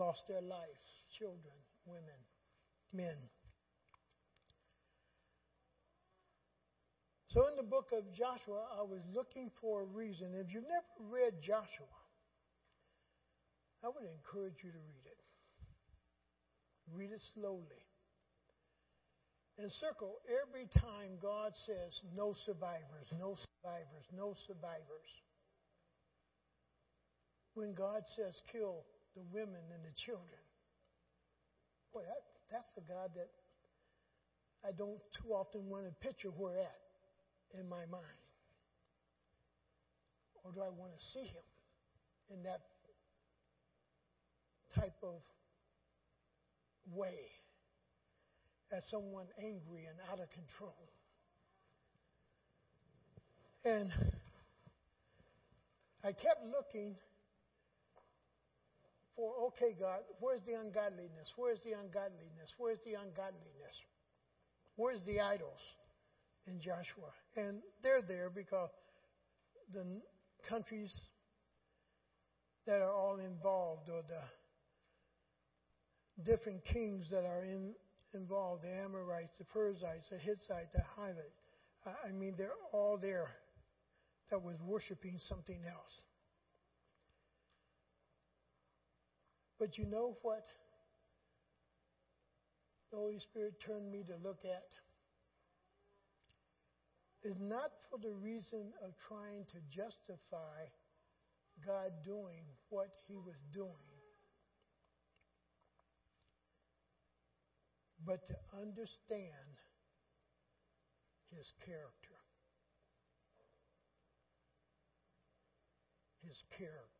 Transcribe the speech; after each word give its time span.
lost 0.00 0.24
their 0.28 0.40
lives 0.40 0.80
children, 1.18 1.52
women, 1.84 2.20
men. 2.92 3.18
So 7.28 7.46
in 7.46 7.56
the 7.56 7.68
book 7.68 7.92
of 7.92 8.02
Joshua, 8.16 8.64
I 8.78 8.82
was 8.82 9.02
looking 9.14 9.50
for 9.60 9.82
a 9.82 9.84
reason. 9.84 10.34
If 10.34 10.52
you've 10.52 10.66
never 10.66 11.12
read 11.12 11.34
Joshua, 11.42 11.94
I 13.84 13.88
would 13.88 14.02
encourage 14.02 14.58
you 14.64 14.72
to 14.72 14.82
read 14.82 15.06
it. 15.06 15.20
Read 16.90 17.12
it 17.12 17.22
slowly. 17.34 17.84
And 19.58 19.70
circle 19.78 20.16
every 20.26 20.66
time 20.80 21.20
God 21.22 21.52
says, 21.66 22.00
no 22.16 22.34
survivors, 22.46 23.06
no 23.12 23.36
survivors, 23.36 24.06
no 24.16 24.34
survivors. 24.48 25.10
When 27.54 27.74
God 27.74 28.02
says, 28.16 28.34
kill 28.50 28.82
the 29.14 29.22
women 29.32 29.62
and 29.74 29.82
the 29.84 29.94
children. 30.04 30.40
Boy, 31.92 32.02
that, 32.02 32.22
that's 32.50 32.70
the 32.74 32.82
God 32.82 33.10
that 33.16 33.28
I 34.64 34.72
don't 34.76 35.00
too 35.16 35.32
often 35.32 35.68
want 35.68 35.86
to 35.86 35.92
picture 36.06 36.28
where 36.28 36.56
at 36.58 37.58
in 37.58 37.68
my 37.68 37.86
mind? 37.90 38.04
Or 40.44 40.52
do 40.52 40.60
I 40.60 40.68
want 40.68 40.92
to 40.98 41.04
see 41.12 41.24
him 41.24 41.42
in 42.32 42.42
that 42.44 42.60
type 44.74 44.96
of 45.02 45.20
way 46.94 47.18
as 48.72 48.84
someone 48.90 49.26
angry 49.38 49.86
and 49.86 49.98
out 50.10 50.20
of 50.20 50.28
control? 50.30 50.76
And 53.64 53.90
I 56.02 56.12
kept 56.12 56.44
looking 56.46 56.96
for, 59.20 59.52
okay, 59.52 59.76
God, 59.76 60.00
where's 60.20 60.40
the 60.48 60.56
ungodliness? 60.56 61.28
Where's 61.36 61.60
the 61.60 61.76
ungodliness? 61.76 62.48
Where's 62.56 62.80
the 62.88 62.96
ungodliness? 62.96 63.76
Where's 64.76 65.04
the 65.04 65.20
idols? 65.20 65.60
in 66.46 66.60
Joshua. 66.60 67.10
And 67.36 67.62
they're 67.82 68.02
there 68.06 68.30
because 68.30 68.70
the 69.72 70.00
countries 70.48 70.92
that 72.66 72.80
are 72.80 72.92
all 72.92 73.18
involved, 73.18 73.88
or 73.88 74.02
the 74.02 74.22
different 76.30 76.64
kings 76.64 77.08
that 77.10 77.24
are 77.24 77.44
in, 77.44 77.74
involved, 78.14 78.64
the 78.64 78.72
Amorites, 78.84 79.32
the 79.38 79.44
Perizzites, 79.44 80.08
the 80.10 80.18
Hittites, 80.18 80.72
the 80.74 80.82
Hivites, 80.96 81.38
I 81.86 82.12
mean, 82.12 82.34
they're 82.36 82.50
all 82.72 82.98
there 83.00 83.28
that 84.30 84.42
was 84.42 84.56
worshiping 84.66 85.18
something 85.28 85.62
else. 85.66 86.02
But 89.60 89.78
you 89.78 89.84
know 89.84 90.16
what 90.22 90.46
the 92.90 92.96
Holy 92.96 93.20
Spirit 93.20 93.60
turned 93.60 93.92
me 93.92 94.02
to 94.08 94.16
look 94.16 94.40
at? 94.44 94.74
is 97.22 97.36
not 97.38 97.70
for 97.90 97.98
the 97.98 98.12
reason 98.22 98.72
of 98.82 98.94
trying 99.08 99.44
to 99.44 99.58
justify 99.70 100.64
God 101.64 101.92
doing 102.04 102.44
what 102.70 102.96
he 103.06 103.14
was 103.14 103.36
doing, 103.52 103.68
but 108.06 108.26
to 108.26 108.34
understand 108.58 109.60
his 111.36 111.52
character. 111.64 112.16
His 116.26 116.42
character. 116.56 116.99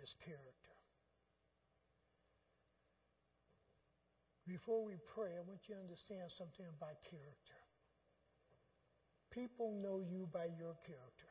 His 0.00 0.12
character. 0.24 0.74
Before 4.46 4.84
we 4.84 4.94
pray, 5.14 5.30
I 5.38 5.40
want 5.48 5.60
you 5.66 5.74
to 5.74 5.80
understand 5.80 6.28
something 6.36 6.66
about 6.76 7.00
character. 7.08 7.58
People 9.32 9.72
know 9.82 10.00
you 10.00 10.28
by 10.32 10.44
your 10.44 10.76
character. 10.84 11.30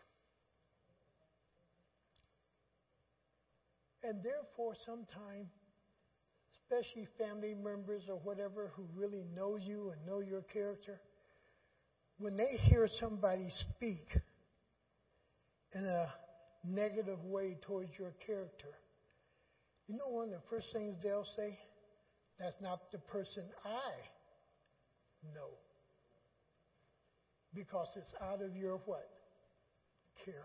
And 4.03 4.23
therefore, 4.23 4.73
sometimes, 4.85 5.47
especially 6.63 7.07
family 7.17 7.53
members 7.53 8.03
or 8.09 8.15
whatever 8.15 8.71
who 8.75 8.87
really 8.95 9.23
know 9.35 9.57
you 9.57 9.91
and 9.91 10.05
know 10.05 10.19
your 10.19 10.41
character, 10.41 10.99
when 12.17 12.35
they 12.35 12.57
hear 12.69 12.87
somebody 12.99 13.47
speak 13.75 14.07
in 15.73 15.85
a 15.85 16.13
negative 16.63 17.23
way 17.25 17.57
towards 17.61 17.91
your 17.97 18.13
character, 18.25 18.73
you 19.87 19.95
know 19.95 20.09
one 20.09 20.27
of 20.27 20.31
the 20.31 20.47
first 20.49 20.67
things 20.73 20.95
they'll 21.03 21.27
say? 21.35 21.57
That's 22.39 22.55
not 22.61 22.91
the 22.91 22.99
person 22.99 23.43
I 23.65 23.93
know 25.35 25.51
because 27.53 27.87
it's 27.95 28.13
out 28.21 28.41
of 28.41 28.55
your 28.55 28.77
what? 28.85 29.07
Character. 30.25 30.43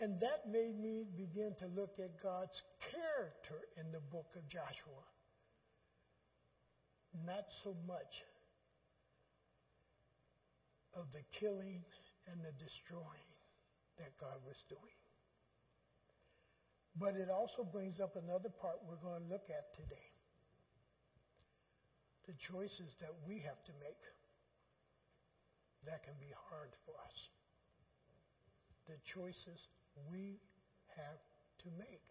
And 0.00 0.20
that 0.20 0.50
made 0.50 0.78
me 0.80 1.04
begin 1.16 1.54
to 1.60 1.66
look 1.66 1.94
at 1.98 2.20
God's 2.22 2.60
character 2.90 3.60
in 3.78 3.92
the 3.92 4.00
book 4.10 4.26
of 4.36 4.48
Joshua. 4.48 5.02
Not 7.24 7.44
so 7.62 7.76
much 7.86 8.24
of 10.94 11.10
the 11.12 11.22
killing 11.38 11.82
and 12.30 12.40
the 12.44 12.52
destroying 12.62 13.32
that 13.98 14.12
God 14.20 14.38
was 14.46 14.62
doing. 14.68 14.98
But 16.96 17.16
it 17.16 17.30
also 17.30 17.64
brings 17.64 18.00
up 18.00 18.16
another 18.16 18.50
part 18.50 18.76
we're 18.84 19.00
going 19.00 19.22
to 19.24 19.28
look 19.28 19.48
at 19.48 19.72
today 19.74 20.12
the 22.26 22.34
choices 22.38 22.94
that 23.00 23.10
we 23.26 23.42
have 23.42 23.58
to 23.66 23.72
make 23.82 23.98
that 25.86 26.04
can 26.04 26.14
be 26.20 26.30
hard 26.50 26.70
for 26.86 26.94
us. 27.02 27.18
The 28.86 28.94
choices 29.02 29.58
we 30.06 30.38
have 30.94 31.20
to 31.66 31.68
make 31.78 32.06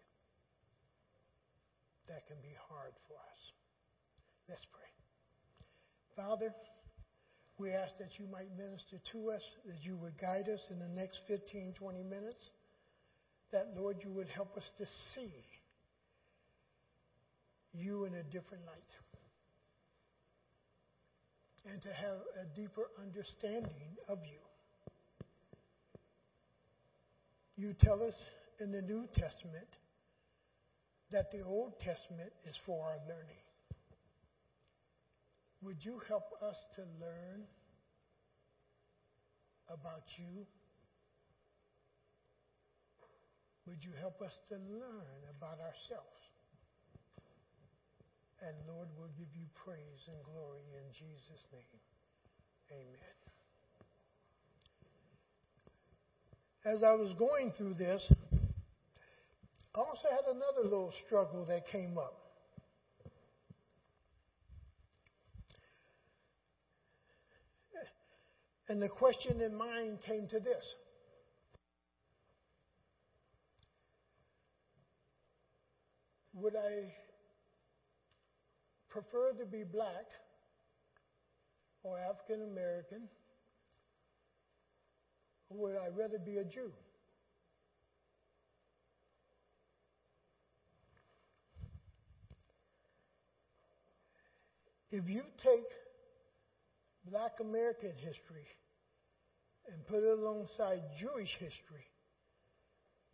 that 2.08 2.26
can 2.26 2.36
be 2.42 2.52
hard 2.68 2.92
for 3.08 3.16
us. 3.16 3.40
Let's 4.48 4.66
pray. 4.68 4.90
Father, 6.16 6.52
we 7.62 7.70
ask 7.70 7.96
that 7.98 8.18
you 8.18 8.26
might 8.26 8.48
minister 8.58 8.96
to 9.12 9.30
us, 9.30 9.42
that 9.66 9.76
you 9.82 9.96
would 9.96 10.20
guide 10.20 10.48
us 10.48 10.60
in 10.70 10.80
the 10.80 10.88
next 10.88 11.20
15, 11.28 11.74
20 11.78 12.02
minutes, 12.02 12.50
that, 13.52 13.66
Lord, 13.76 13.98
you 14.02 14.10
would 14.10 14.28
help 14.28 14.56
us 14.56 14.68
to 14.78 14.84
see 15.14 15.32
you 17.72 18.04
in 18.04 18.14
a 18.14 18.22
different 18.24 18.64
light 18.66 18.76
and 21.70 21.80
to 21.82 21.88
have 21.88 22.16
a 22.40 22.56
deeper 22.56 22.88
understanding 23.00 23.96
of 24.08 24.18
you. 24.24 24.40
You 27.56 27.74
tell 27.80 28.02
us 28.02 28.14
in 28.58 28.72
the 28.72 28.82
New 28.82 29.06
Testament 29.14 29.68
that 31.12 31.30
the 31.30 31.42
Old 31.42 31.78
Testament 31.78 32.32
is 32.48 32.58
for 32.66 32.84
our 32.84 32.98
learning. 33.06 33.41
Would 35.62 35.84
you 35.84 36.00
help 36.08 36.24
us 36.42 36.56
to 36.76 36.82
learn 37.00 37.46
about 39.68 40.02
you? 40.18 40.46
Would 43.66 43.78
you 43.84 43.92
help 44.00 44.20
us 44.22 44.36
to 44.48 44.56
learn 44.56 45.22
about 45.38 45.60
ourselves? 45.60 46.22
And 48.42 48.56
Lord, 48.66 48.88
we'll 48.98 49.14
give 49.16 49.30
you 49.38 49.46
praise 49.64 50.02
and 50.08 50.18
glory 50.24 50.66
in 50.74 50.90
Jesus' 50.92 51.46
name. 51.52 51.78
Amen. 52.72 53.16
As 56.64 56.82
I 56.82 56.94
was 56.94 57.12
going 57.18 57.52
through 57.56 57.74
this, 57.74 58.02
I 59.74 59.78
also 59.78 60.08
had 60.10 60.24
another 60.26 60.64
little 60.64 60.92
struggle 61.06 61.44
that 61.46 61.68
came 61.68 61.96
up. 61.98 62.21
And 68.72 68.80
the 68.80 68.88
question 68.88 69.42
in 69.42 69.54
mind 69.54 70.00
came 70.00 70.26
to 70.28 70.40
this 70.40 70.64
Would 76.32 76.56
I 76.56 76.94
prefer 78.88 79.32
to 79.32 79.44
be 79.44 79.62
black 79.62 80.06
or 81.82 81.98
African 81.98 82.50
American? 82.50 83.10
Or 85.50 85.58
would 85.58 85.76
I 85.76 85.88
rather 85.94 86.18
be 86.18 86.38
a 86.38 86.44
Jew? 86.44 86.72
If 94.90 95.10
you 95.10 95.24
take 95.42 95.68
black 97.04 97.32
American 97.38 97.92
history 97.98 98.46
and 99.70 99.86
put 99.86 100.02
it 100.02 100.18
alongside 100.18 100.80
Jewish 100.98 101.30
history, 101.38 101.86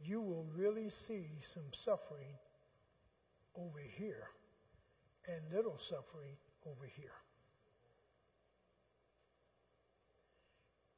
you 0.00 0.20
will 0.20 0.46
really 0.56 0.90
see 1.06 1.26
some 1.54 1.70
suffering 1.84 2.36
over 3.56 3.80
here 3.96 4.28
and 5.26 5.54
little 5.54 5.78
suffering 5.88 6.36
over 6.66 6.86
here. 6.94 7.10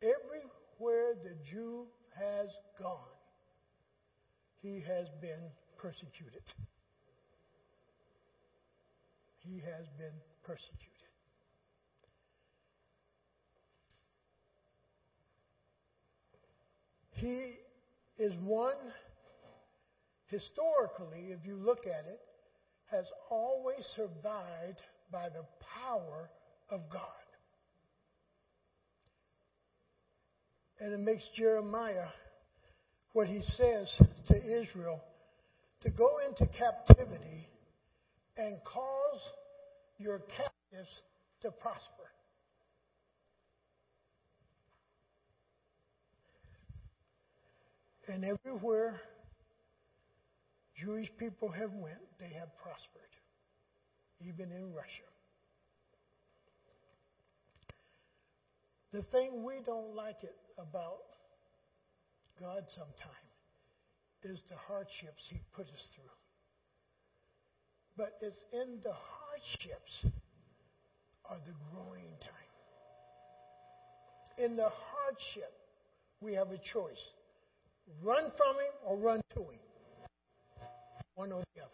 Everywhere 0.02 1.14
the 1.22 1.34
Jew 1.50 1.86
has 2.16 2.48
gone, 2.78 2.98
he 4.62 4.82
has 4.86 5.08
been 5.20 5.50
persecuted. 5.78 6.42
He 9.38 9.58
has 9.60 9.86
been 9.98 10.14
persecuted. 10.42 10.99
He 17.20 17.54
is 18.18 18.32
one, 18.42 18.78
historically, 20.28 21.32
if 21.32 21.44
you 21.44 21.54
look 21.54 21.80
at 21.80 22.10
it, 22.10 22.20
has 22.90 23.04
always 23.30 23.84
survived 23.94 24.80
by 25.12 25.28
the 25.28 25.44
power 25.84 26.30
of 26.70 26.80
God. 26.90 27.02
And 30.80 30.94
it 30.94 31.00
makes 31.00 31.28
Jeremiah, 31.36 32.08
what 33.12 33.28
he 33.28 33.42
says 33.42 33.94
to 34.28 34.62
Israel, 34.62 35.02
to 35.82 35.90
go 35.90 36.08
into 36.26 36.46
captivity 36.46 37.48
and 38.38 38.56
cause 38.64 39.20
your 39.98 40.20
captives 40.20 40.90
to 41.42 41.50
prosper. 41.50 42.08
And 48.10 48.24
everywhere 48.24 49.00
Jewish 50.74 51.08
people 51.16 51.48
have 51.48 51.72
went, 51.74 52.00
they 52.18 52.34
have 52.36 52.48
prospered, 52.56 53.12
even 54.26 54.50
in 54.50 54.74
Russia. 54.74 55.06
The 58.92 59.04
thing 59.12 59.44
we 59.44 59.60
don't 59.64 59.94
like 59.94 60.24
it 60.24 60.34
about 60.58 60.98
God 62.40 62.64
sometimes 62.74 63.30
is 64.24 64.42
the 64.48 64.56
hardships 64.56 65.22
He 65.30 65.38
put 65.54 65.66
us 65.66 65.88
through. 65.94 66.10
But 67.96 68.14
it's 68.22 68.42
in 68.52 68.80
the 68.82 68.92
hardships 68.92 70.04
are 71.30 71.38
the 71.46 71.54
growing 71.70 72.10
time. 72.20 72.50
In 74.44 74.56
the 74.56 74.68
hardship, 74.68 75.52
we 76.20 76.34
have 76.34 76.50
a 76.50 76.58
choice 76.58 77.19
run 78.02 78.24
from 78.36 78.56
him 78.56 78.74
or 78.86 78.96
run 78.96 79.20
to 79.34 79.40
him. 79.40 79.60
One 81.14 81.32
or 81.32 81.42
the 81.54 81.62
other. 81.62 81.70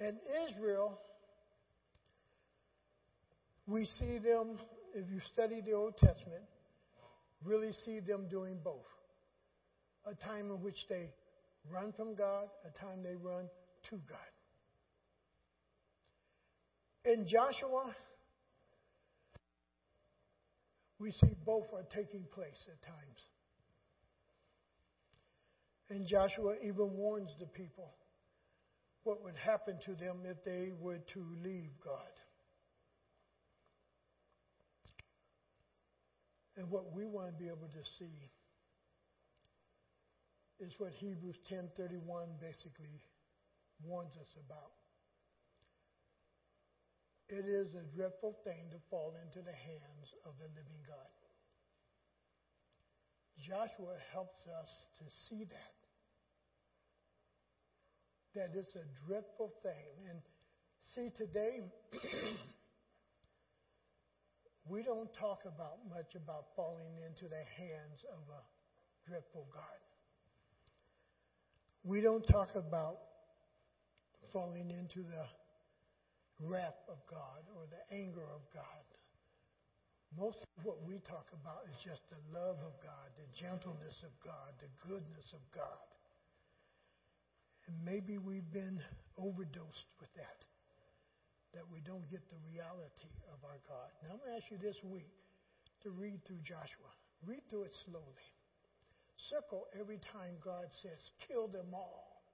And 0.00 0.18
Israel, 0.48 0.98
we 3.66 3.84
see 3.84 4.18
them, 4.18 4.58
if 4.94 5.04
you 5.10 5.20
study 5.32 5.60
the 5.60 5.72
Old 5.72 5.96
Testament, 5.98 6.42
really 7.44 7.72
see 7.84 8.00
them 8.00 8.26
doing 8.28 8.58
both. 8.64 8.86
A 10.06 10.14
time 10.14 10.50
in 10.50 10.62
which 10.62 10.88
they 10.88 11.12
run 11.70 11.92
from 11.92 12.14
God, 12.14 12.46
a 12.64 12.70
time 12.78 13.02
they 13.02 13.14
run 13.14 13.48
to 13.90 13.96
God. 14.08 14.18
In 17.04 17.26
Joshua, 17.28 17.94
we 21.00 21.10
see 21.12 21.34
both 21.46 21.66
are 21.72 21.86
taking 21.94 22.24
place 22.32 22.66
at 22.68 22.80
times. 22.82 23.20
And 25.88 26.06
Joshua 26.06 26.54
even 26.62 26.92
warns 26.96 27.30
the 27.40 27.46
people 27.46 27.94
what 29.02 29.24
would 29.24 29.34
happen 29.34 29.78
to 29.86 29.94
them 29.94 30.20
if 30.24 30.44
they 30.44 30.72
were 30.78 30.98
to 31.14 31.24
leave 31.42 31.70
God. 31.82 32.12
And 36.58 36.70
what 36.70 36.92
we 36.94 37.06
want 37.06 37.28
to 37.28 37.42
be 37.42 37.48
able 37.48 37.72
to 37.72 37.84
see 37.98 38.30
is 40.60 40.74
what 40.76 40.92
Hebrews 40.92 41.38
10:31 41.48 42.38
basically 42.38 43.00
warns 43.82 44.14
us 44.18 44.36
about. 44.44 44.79
It 47.30 47.46
is 47.46 47.74
a 47.74 47.84
dreadful 47.94 48.34
thing 48.42 48.70
to 48.72 48.78
fall 48.90 49.14
into 49.24 49.38
the 49.38 49.54
hands 49.54 50.08
of 50.26 50.34
the 50.38 50.48
living 50.50 50.82
God. 50.82 51.14
Joshua 53.38 53.94
helps 54.12 54.46
us 54.48 54.68
to 54.98 55.04
see 55.28 55.44
that. 55.44 55.78
That 58.34 58.58
it's 58.58 58.74
a 58.74 58.84
dreadful 59.06 59.52
thing. 59.62 60.10
And 60.10 60.18
see, 60.94 61.10
today, 61.16 61.60
we 64.68 64.82
don't 64.82 65.12
talk 65.14 65.42
about 65.44 65.78
much 65.88 66.16
about 66.16 66.46
falling 66.56 66.98
into 67.06 67.28
the 67.28 67.44
hands 67.56 68.04
of 68.12 68.22
a 68.28 69.08
dreadful 69.08 69.46
God. 69.54 69.80
We 71.84 72.00
don't 72.00 72.26
talk 72.26 72.56
about 72.56 72.98
falling 74.32 74.70
into 74.70 75.06
the 75.08 75.24
wrath 76.40 76.80
of 76.88 76.98
God 77.08 77.44
or 77.56 77.68
the 77.68 77.82
anger 77.94 78.24
of 78.24 78.42
God. 78.52 78.84
Most 80.18 80.42
of 80.42 80.64
what 80.66 80.82
we 80.82 80.98
talk 81.06 81.30
about 81.30 81.62
is 81.70 81.78
just 81.86 82.02
the 82.10 82.18
love 82.34 82.58
of 82.66 82.74
God, 82.82 83.08
the 83.14 83.30
gentleness 83.38 84.02
of 84.02 84.10
God, 84.18 84.50
the 84.58 84.72
goodness 84.82 85.30
of 85.36 85.42
God. 85.54 85.86
And 87.68 87.78
maybe 87.86 88.18
we've 88.18 88.50
been 88.50 88.82
overdosed 89.14 89.90
with 90.02 90.10
that, 90.18 90.40
that 91.54 91.62
we 91.70 91.78
don't 91.86 92.02
get 92.10 92.26
the 92.26 92.40
reality 92.50 93.14
of 93.30 93.38
our 93.46 93.62
God. 93.70 93.90
Now, 94.02 94.18
I'm 94.18 94.18
going 94.18 94.34
to 94.34 94.36
ask 94.42 94.50
you 94.50 94.58
this 94.58 94.82
week 94.82 95.14
to 95.86 95.94
read 95.94 96.18
through 96.26 96.42
Joshua. 96.42 96.90
Read 97.22 97.46
through 97.46 97.70
it 97.70 97.76
slowly. 97.86 98.26
Circle 99.30 99.68
every 99.78 100.00
time 100.10 100.34
God 100.42 100.66
says, 100.82 100.98
kill 101.28 101.46
them 101.46 101.70
all. 101.70 102.24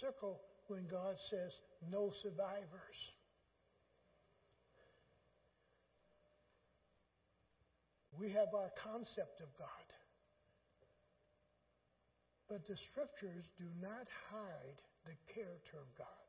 Circle 0.00 0.40
when 0.68 0.86
God 0.86 1.16
says 1.30 1.52
no 1.90 2.10
survivors. 2.22 2.98
We 8.18 8.30
have 8.30 8.54
our 8.54 8.70
concept 8.84 9.40
of 9.40 9.48
God. 9.58 9.88
But 12.48 12.66
the 12.68 12.76
scriptures 12.92 13.48
do 13.56 13.64
not 13.80 14.06
hide 14.28 14.78
the 15.08 15.16
character 15.32 15.80
of 15.80 15.88
God, 15.96 16.28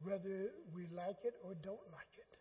whether 0.00 0.50
we 0.72 0.88
like 0.96 1.20
it 1.24 1.34
or 1.44 1.54
don't 1.60 1.86
like 1.92 2.14
it. 2.16 2.32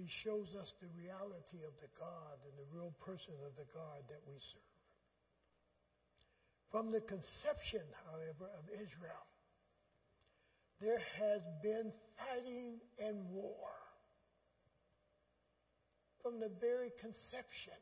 He 0.00 0.08
shows 0.24 0.56
us 0.56 0.72
the 0.80 0.88
reality 0.96 1.60
of 1.68 1.76
the 1.84 1.92
God 2.00 2.40
and 2.48 2.56
the 2.56 2.72
real 2.72 2.96
person 3.04 3.36
of 3.44 3.52
the 3.60 3.68
God 3.76 4.08
that 4.08 4.24
we 4.24 4.40
serve. 4.40 4.79
From 6.70 6.92
the 6.92 7.00
conception, 7.00 7.82
however, 8.06 8.50
of 8.58 8.64
Israel, 8.74 9.26
there 10.80 11.00
has 11.18 11.42
been 11.62 11.92
fighting 12.16 12.78
and 12.98 13.28
war. 13.30 13.68
From 16.22 16.38
the 16.38 16.50
very 16.60 16.90
conception. 17.00 17.78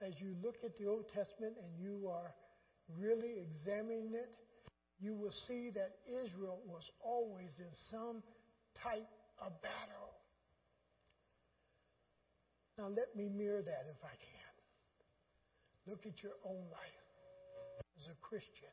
As 0.00 0.12
you 0.20 0.36
look 0.42 0.56
at 0.64 0.76
the 0.76 0.86
Old 0.86 1.06
Testament 1.14 1.56
and 1.62 1.72
you 1.78 2.08
are 2.08 2.32
really 2.98 3.40
examining 3.40 4.12
it, 4.14 4.36
you 5.00 5.14
will 5.14 5.32
see 5.48 5.70
that 5.74 5.96
Israel 6.24 6.60
was 6.66 6.88
always 7.02 7.50
in 7.58 7.72
some 7.90 8.22
type 8.82 9.08
of 9.40 9.52
battle. 9.62 10.14
Now, 12.78 12.88
let 12.88 13.14
me 13.16 13.28
mirror 13.28 13.62
that 13.62 13.86
if 13.90 14.04
I 14.04 14.14
can. 14.14 14.33
Look 15.86 16.06
at 16.06 16.22
your 16.22 16.32
own 16.44 16.64
life 16.70 17.04
as 17.98 18.06
a 18.06 18.16
Christian. 18.22 18.72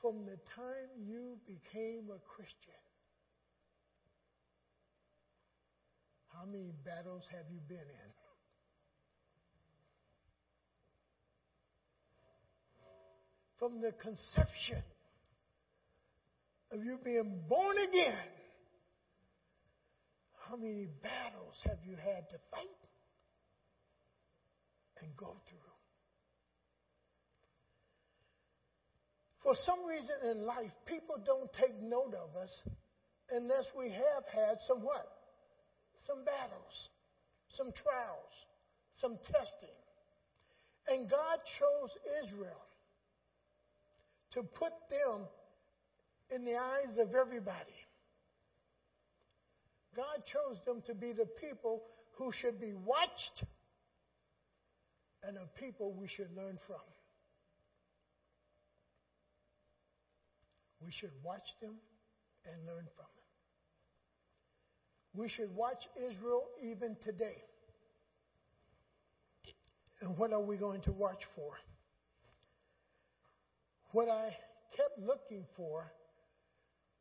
From 0.00 0.24
the 0.24 0.38
time 0.56 0.88
you 0.98 1.38
became 1.46 2.08
a 2.10 2.18
Christian, 2.28 2.80
how 6.32 6.46
many 6.46 6.72
battles 6.84 7.24
have 7.30 7.46
you 7.50 7.60
been 7.68 7.78
in? 7.78 8.10
From 13.58 13.80
the 13.80 13.92
conception 13.92 14.82
of 16.72 16.84
you 16.84 16.98
being 17.04 17.40
born 17.48 17.76
again, 17.88 18.28
how 20.48 20.56
many 20.56 20.86
battles 21.02 21.54
have 21.64 21.78
you 21.86 21.96
had 21.96 22.28
to 22.30 22.36
fight? 22.50 22.83
Go 25.16 25.36
through. 25.48 25.58
For 29.42 29.54
some 29.66 29.84
reason 29.84 30.16
in 30.30 30.46
life, 30.46 30.72
people 30.86 31.16
don't 31.24 31.52
take 31.52 31.80
note 31.82 32.14
of 32.14 32.34
us 32.34 32.62
unless 33.30 33.66
we 33.76 33.90
have 33.90 34.24
had 34.32 34.56
some 34.66 34.80
what? 34.80 35.06
Some 36.06 36.24
battles, 36.24 36.88
some 37.50 37.70
trials, 37.72 38.32
some 39.00 39.18
testing. 39.18 39.76
And 40.88 41.10
God 41.10 41.38
chose 41.58 41.90
Israel 42.24 42.64
to 44.32 44.42
put 44.42 44.72
them 44.88 45.26
in 46.30 46.44
the 46.44 46.56
eyes 46.56 46.98
of 46.98 47.14
everybody. 47.14 47.78
God 49.94 50.24
chose 50.26 50.58
them 50.66 50.82
to 50.86 50.94
be 50.94 51.12
the 51.12 51.28
people 51.40 51.82
who 52.16 52.32
should 52.32 52.60
be 52.60 52.74
watched 52.74 53.44
and 55.26 55.36
a 55.36 55.46
people 55.58 55.94
we 55.98 56.08
should 56.08 56.30
learn 56.36 56.58
from. 56.66 56.80
We 60.82 60.90
should 60.92 61.12
watch 61.22 61.46
them 61.62 61.76
and 62.44 62.66
learn 62.66 62.84
from 62.94 63.06
them. 63.06 63.24
We 65.14 65.28
should 65.28 65.54
watch 65.54 65.82
Israel 65.96 66.44
even 66.62 66.96
today. 67.02 67.42
And 70.02 70.18
what 70.18 70.32
are 70.32 70.42
we 70.42 70.56
going 70.56 70.82
to 70.82 70.92
watch 70.92 71.22
for? 71.34 71.52
What 73.92 74.08
I 74.08 74.36
kept 74.76 74.98
looking 74.98 75.46
for 75.56 75.90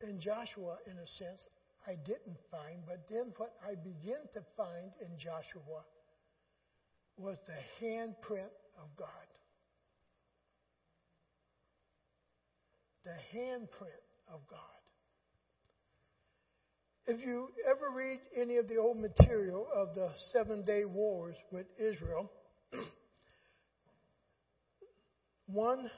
in 0.02 0.22
Joshua, 0.22 0.78
in 0.86 0.94
a 0.94 1.08
sense, 1.18 1.50
I 1.88 1.96
didn't 2.06 2.38
find, 2.50 2.84
but 2.88 3.10
then 3.10 3.34
what 3.38 3.54
I 3.68 3.76
began 3.76 4.24
to 4.34 4.42
find 4.56 4.92
in 5.02 5.18
Joshua 5.18 5.84
was 7.18 7.38
the 7.48 7.86
handprint 7.86 8.52
of 8.82 8.90
God. 8.98 9.08
The 13.06 13.38
handprint 13.38 14.04
of 14.34 14.42
God. 14.50 14.60
If 17.06 17.20
you 17.20 17.50
ever 17.70 17.92
read 17.96 18.20
any 18.42 18.58
of 18.58 18.70
the 18.70 18.78
old 18.78 18.98
material 18.98 19.68
of 19.76 19.94
the 19.94 20.10
Seven 20.32 20.64
Day 20.64 20.86
Wars 20.86 21.36
with 21.52 21.66
Israel, 21.78 22.32
one 25.48 25.92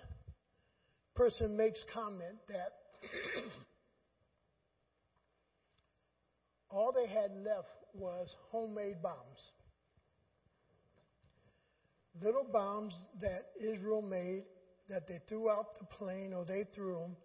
person 1.15 1.55
makes 1.55 1.83
comment 1.93 2.37
that 2.47 2.71
all 6.71 6.91
they 6.91 7.07
had 7.07 7.31
left 7.31 7.69
was 7.93 8.33
homemade 8.49 9.01
bombs. 9.03 9.51
Little 12.21 12.47
bombs 12.51 12.93
that 13.21 13.47
Israel 13.59 14.01
made 14.01 14.43
that 14.89 15.07
they 15.07 15.19
threw 15.27 15.49
out 15.49 15.77
the 15.79 15.85
plane 15.85 16.33
or 16.33 16.45
they 16.45 16.65
threw 16.73 16.99
them. 16.99 17.15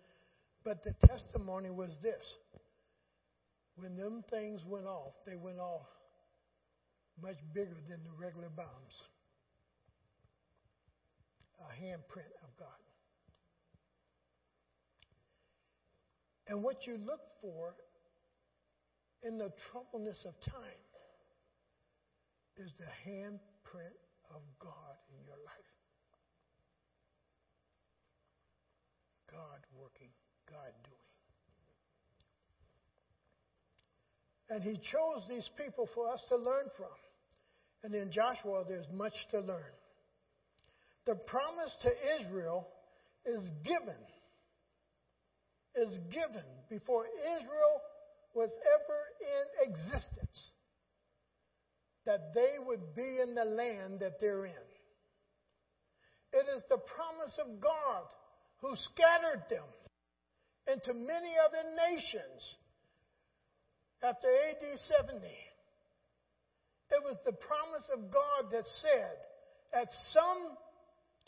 But 0.65 0.83
the 0.83 0.95
testimony 1.07 1.71
was 1.71 1.91
this 2.03 2.35
when 3.77 3.97
them 3.97 4.25
things 4.31 4.63
went 4.67 4.87
off, 4.87 5.15
they 5.27 5.37
went 5.37 5.59
off 5.59 5.87
much 7.23 7.37
bigger 7.55 7.77
than 7.89 8.01
the 8.05 8.13
regular 8.19 8.51
bombs. 8.55 9.05
A 11.61 11.83
handprint 11.83 12.33
of 12.43 12.57
God. 12.59 12.69
And 16.49 16.63
what 16.63 16.87
you 16.87 16.99
look 16.99 17.21
for 17.41 17.75
in 19.23 19.39
the 19.39 19.53
troubleness 19.71 20.27
of 20.27 20.35
time 20.41 20.83
is 22.57 22.73
the 22.79 23.11
handprint 23.11 23.97
of 24.35 24.43
God 24.59 24.97
in 25.11 25.25
your 25.25 25.39
life. 25.45 25.71
God 29.31 29.61
working, 29.79 30.11
God 30.49 30.73
doing. 30.85 31.01
And 34.51 34.63
he 34.63 34.77
chose 34.79 35.23
these 35.29 35.49
people 35.57 35.89
for 35.95 36.13
us 36.13 36.23
to 36.29 36.37
learn 36.37 36.67
from. 36.77 36.99
And 37.83 37.95
in 37.95 38.11
Joshua, 38.11 38.65
there's 38.69 38.89
much 38.93 39.15
to 39.31 39.41
learn. 39.41 39.73
The 41.07 41.15
promise 41.15 41.75
to 41.83 41.91
Israel 42.21 42.69
is 43.25 43.43
given, 43.65 44.01
is 45.77 45.99
given 46.13 46.45
before 46.69 47.07
Israel 47.39 47.81
was 48.35 48.51
ever 48.51 49.01
in 49.23 49.73
existence 49.73 50.51
that 52.07 52.33
they 52.35 52.57
would 52.59 52.95
be 52.95 53.19
in 53.23 53.35
the 53.35 53.45
land 53.45 54.01
that 54.01 54.19
they're 54.21 54.47
in. 54.47 54.69
It 56.33 56.47
is 56.57 56.63
the 56.69 56.79
promise 56.79 57.39
of 57.39 57.61
God 57.61 58.05
who 58.59 58.75
scattered 58.77 59.45
them 59.51 59.67
into 60.73 60.95
many 60.95 61.35
other 61.45 61.65
nations 61.91 62.57
after 64.03 64.29
AD 64.29 64.79
70. 64.79 65.27
It 66.91 67.03
was 67.05 67.17
the 67.25 67.33
promise 67.33 67.87
of 67.95 68.11
God 68.11 68.51
that 68.51 68.65
said, 68.65 69.17
at 69.73 69.89
some 70.13 70.57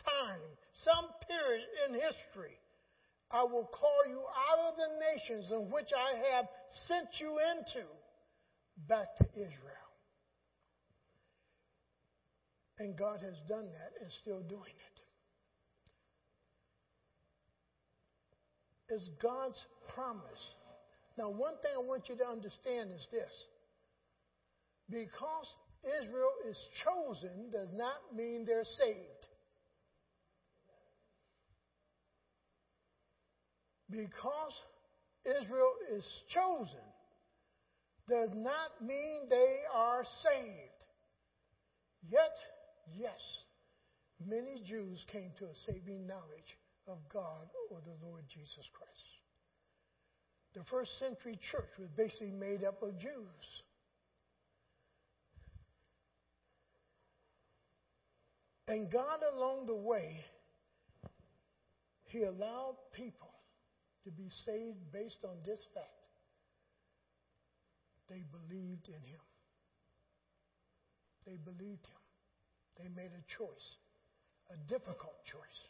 time, 0.04 0.42
some 0.84 1.06
period 1.28 1.66
in 1.86 1.94
history, 1.94 2.58
I 3.30 3.44
will 3.44 3.66
call 3.66 4.02
you 4.08 4.20
out 4.20 4.72
of 4.72 4.76
the 4.76 4.90
nations 5.12 5.50
in 5.50 5.70
which 5.70 5.88
I 5.96 6.34
have 6.34 6.46
sent 6.86 7.08
you 7.18 7.38
into 7.56 7.86
back 8.88 9.14
to 9.16 9.24
Israel. 9.34 9.71
And 12.78 12.96
God 12.96 13.20
has 13.20 13.34
done 13.48 13.66
that 13.66 13.92
and 14.02 14.10
still 14.22 14.40
doing 14.42 14.62
it. 14.62 14.92
It's 18.88 19.08
God's 19.22 19.60
promise. 19.94 20.54
Now, 21.16 21.30
one 21.30 21.54
thing 21.62 21.72
I 21.74 21.80
want 21.80 22.08
you 22.08 22.16
to 22.16 22.26
understand 22.26 22.90
is 22.92 23.06
this. 23.10 23.30
Because 24.90 25.48
Israel 26.02 26.32
is 26.48 26.58
chosen 26.84 27.50
does 27.50 27.68
not 27.72 28.14
mean 28.14 28.44
they're 28.46 28.64
saved. 28.64 29.26
Because 33.90 34.54
Israel 35.24 35.72
is 35.96 36.06
chosen 36.28 36.86
does 38.08 38.30
not 38.34 38.86
mean 38.86 39.28
they 39.28 39.56
are 39.74 40.04
saved. 40.22 40.84
Yet, 42.02 42.34
yes, 42.96 43.20
many 44.26 44.62
Jews 44.64 45.04
came 45.10 45.30
to 45.38 45.44
a 45.44 45.54
saving 45.66 46.06
knowledge 46.06 46.58
of 46.86 46.98
God 47.12 47.48
or 47.70 47.78
the 47.84 48.06
Lord 48.06 48.22
Jesus 48.28 48.68
Christ. 48.72 48.92
The 50.54 50.64
first 50.70 50.98
century 50.98 51.38
church 51.50 51.70
was 51.78 51.88
basically 51.96 52.32
made 52.32 52.62
up 52.64 52.82
of 52.82 52.98
Jews. 52.98 53.62
And 58.68 58.90
God, 58.90 59.20
along 59.34 59.66
the 59.66 59.76
way, 59.76 60.24
He 62.04 62.22
allowed 62.22 62.76
people 62.92 63.32
to 64.04 64.10
be 64.10 64.28
saved 64.44 64.92
based 64.92 65.24
on 65.24 65.36
this 65.44 65.60
fact 65.74 65.88
they 68.08 68.22
believed 68.30 68.88
in 68.88 69.02
Him. 69.08 69.20
They 71.26 71.36
believed 71.36 71.86
Him. 71.86 72.01
They 72.78 72.88
made 72.88 73.10
a 73.12 73.24
choice, 73.38 73.76
a 74.50 74.56
difficult 74.68 75.16
choice. 75.24 75.60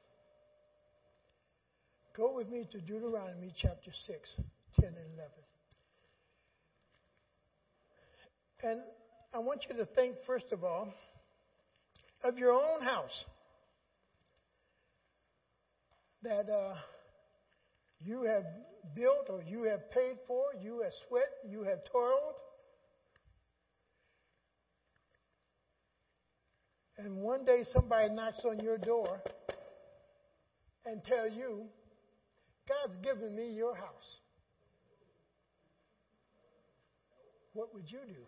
Go 2.16 2.34
with 2.34 2.48
me 2.48 2.66
to 2.70 2.80
Deuteronomy 2.80 3.52
chapter 3.56 3.90
6, 4.06 4.30
10 4.80 4.88
and 4.88 4.96
11. 4.96 5.30
And 8.64 8.80
I 9.34 9.38
want 9.38 9.64
you 9.68 9.76
to 9.76 9.86
think, 9.86 10.16
first 10.26 10.52
of 10.52 10.62
all, 10.62 10.92
of 12.22 12.38
your 12.38 12.52
own 12.52 12.82
house. 12.82 13.24
That 16.22 16.48
uh, 16.48 16.74
you 18.00 18.24
have 18.24 18.44
built 18.94 19.28
or 19.28 19.42
you 19.42 19.64
have 19.64 19.90
paid 19.90 20.16
for, 20.26 20.44
you 20.60 20.82
have 20.82 20.92
sweat, 21.08 21.30
you 21.48 21.64
have 21.64 21.82
toiled. 21.90 22.36
And 27.04 27.20
one 27.24 27.44
day 27.44 27.64
somebody 27.72 28.14
knocks 28.14 28.44
on 28.44 28.60
your 28.60 28.78
door 28.78 29.20
and 30.86 31.02
tell 31.02 31.28
you, 31.28 31.64
God's 32.68 32.96
given 33.02 33.34
me 33.34 33.50
your 33.50 33.74
house. 33.74 34.20
What 37.54 37.74
would 37.74 37.90
you 37.90 37.98
do? 38.06 38.22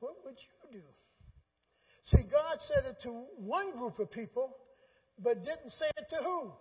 What 0.00 0.14
would 0.24 0.34
you 0.34 0.80
do? 0.80 0.84
See, 2.04 2.24
God 2.24 2.56
said 2.58 2.84
it 2.90 2.96
to 3.04 3.10
one 3.36 3.78
group 3.78 4.00
of 4.00 4.10
people, 4.10 4.56
but 5.22 5.44
didn't 5.44 5.70
say 5.70 5.86
it 5.96 6.06
to 6.10 6.16
who? 6.16 6.52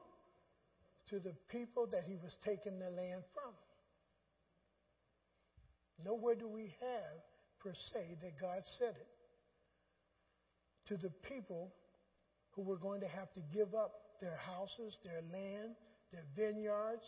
To 1.10 1.20
the 1.20 1.34
people 1.50 1.88
that 1.92 2.04
he 2.08 2.16
was 2.18 2.38
taking 2.46 2.78
the 2.78 2.92
land 2.92 3.24
from. 3.34 3.54
Nowhere 6.06 6.36
do 6.36 6.48
we 6.48 6.76
have, 6.80 7.31
per 7.64 7.74
se, 7.74 8.18
that 8.22 8.40
God 8.40 8.62
said 8.80 8.96
it. 8.96 9.08
To 10.88 10.98
the 10.98 11.12
people 11.28 11.72
who 12.52 12.64
were 12.64 12.78
going 12.78 13.02
to 13.02 13.08
have 13.08 13.32
to 13.34 13.42
give 13.54 13.74
up 13.74 13.92
their 14.20 14.36
houses, 14.36 14.98
their 15.04 15.22
land, 15.32 15.76
their 16.12 16.26
vineyards, 16.36 17.04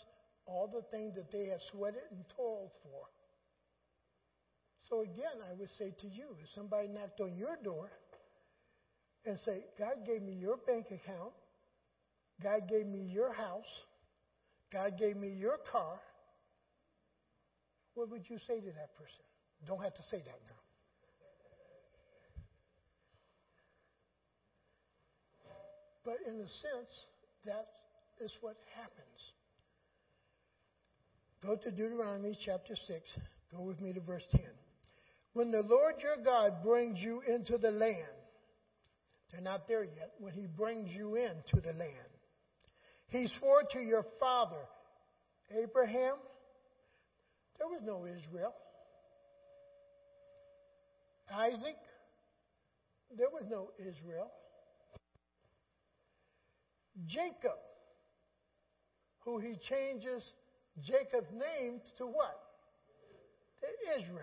all 0.46 0.68
the 0.68 0.84
things 0.96 1.16
that 1.16 1.32
they 1.32 1.46
had 1.46 1.60
sweated 1.72 2.04
and 2.12 2.24
toiled 2.36 2.72
for. 2.84 3.08
So 4.90 5.02
again, 5.02 5.40
I 5.50 5.54
would 5.58 5.70
say 5.78 5.94
to 6.02 6.08
you, 6.08 6.36
if 6.42 6.50
somebody 6.56 6.88
knocked 6.88 7.20
on 7.22 7.36
your 7.38 7.58
door 7.64 7.90
and 9.26 9.38
say, 9.40 9.64
God 9.80 10.06
gave 10.06 10.22
me 10.22 10.34
your 10.34 10.58
bank 10.58 10.88
account, 10.88 11.34
God 12.42 12.68
gave 12.70 12.86
me 12.86 13.10
your 13.12 13.32
house, 13.32 13.72
God 14.72 14.98
gave 15.00 15.16
me 15.16 15.30
your 15.30 15.58
car, 15.72 16.00
what 17.94 18.10
would 18.10 18.24
you 18.30 18.38
say 18.40 18.60
to 18.60 18.66
that 18.66 18.96
person? 18.98 19.24
Don't 19.68 19.82
have 19.82 19.94
to 19.94 20.04
say 20.04 20.18
that 20.18 20.40
now. 20.48 20.64
But 26.06 26.18
in 26.28 26.36
a 26.36 26.48
sense, 26.48 26.90
that 27.46 27.66
is 28.20 28.32
what 28.42 28.58
happens. 28.76 29.32
Go 31.42 31.56
to 31.56 31.72
Deuteronomy 31.72 32.38
chapter 32.46 32.76
6. 32.76 33.02
Go 33.52 33.64
with 33.64 33.80
me 33.80 33.94
to 33.94 34.02
verse 34.02 34.26
10. 34.32 34.42
When 35.34 35.52
the 35.52 35.62
Lord 35.62 35.96
your 36.02 36.24
God 36.24 36.64
brings 36.64 37.00
you 37.00 37.22
into 37.28 37.58
the 37.58 37.72
land, 37.72 37.98
they're 39.32 39.42
not 39.42 39.68
there 39.68 39.84
yet, 39.84 40.12
when 40.20 40.34
he 40.34 40.46
brings 40.46 40.92
you 40.92 41.16
into 41.16 41.62
the 41.62 41.74
land, 41.74 42.12
he 43.08 43.28
swore 43.40 43.64
to 43.72 43.80
your 43.80 44.06
father, 44.20 44.62
Abraham, 45.52 46.16
there 47.58 47.68
was 47.68 47.82
no 47.84 48.06
Israel. 48.06 48.54
Isaac, 51.36 51.78
there 53.18 53.30
was 53.30 53.44
no 53.50 53.70
Israel. 53.80 54.32
Jacob, 57.08 57.58
who 59.26 59.40
he 59.40 59.56
changes 59.68 60.24
Jacob's 60.82 61.32
name 61.32 61.82
to 61.98 62.06
what? 62.06 62.40
To 63.62 64.02
Israel. 64.02 64.20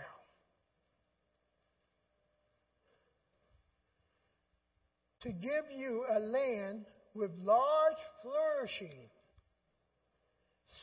To 5.23 5.33
give 5.33 5.65
you 5.77 6.05
a 6.11 6.19
land 6.19 6.87
with 7.15 7.31
large 7.39 7.99
flourishing 8.23 9.11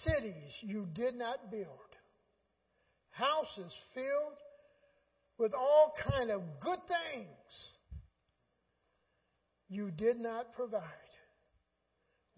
cities 0.03 0.53
you 0.61 0.87
did 0.93 1.15
not 1.15 1.49
build, 1.49 1.65
houses 3.11 3.73
filled 3.93 4.37
with 5.37 5.53
all 5.53 5.93
kind 6.11 6.31
of 6.31 6.41
good 6.59 6.79
things 6.87 7.27
you 9.69 9.91
did 9.91 10.17
not 10.17 10.53
provide 10.53 10.83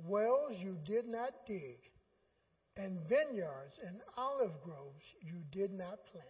wells 0.08 0.54
you 0.58 0.78
did 0.86 1.08
not 1.08 1.32
dig, 1.48 1.78
and 2.78 3.00
vineyards 3.10 3.78
and 3.86 4.00
olive 4.18 4.62
groves 4.64 5.04
you 5.22 5.42
did 5.52 5.72
not 5.72 6.00
plant. 6.12 6.28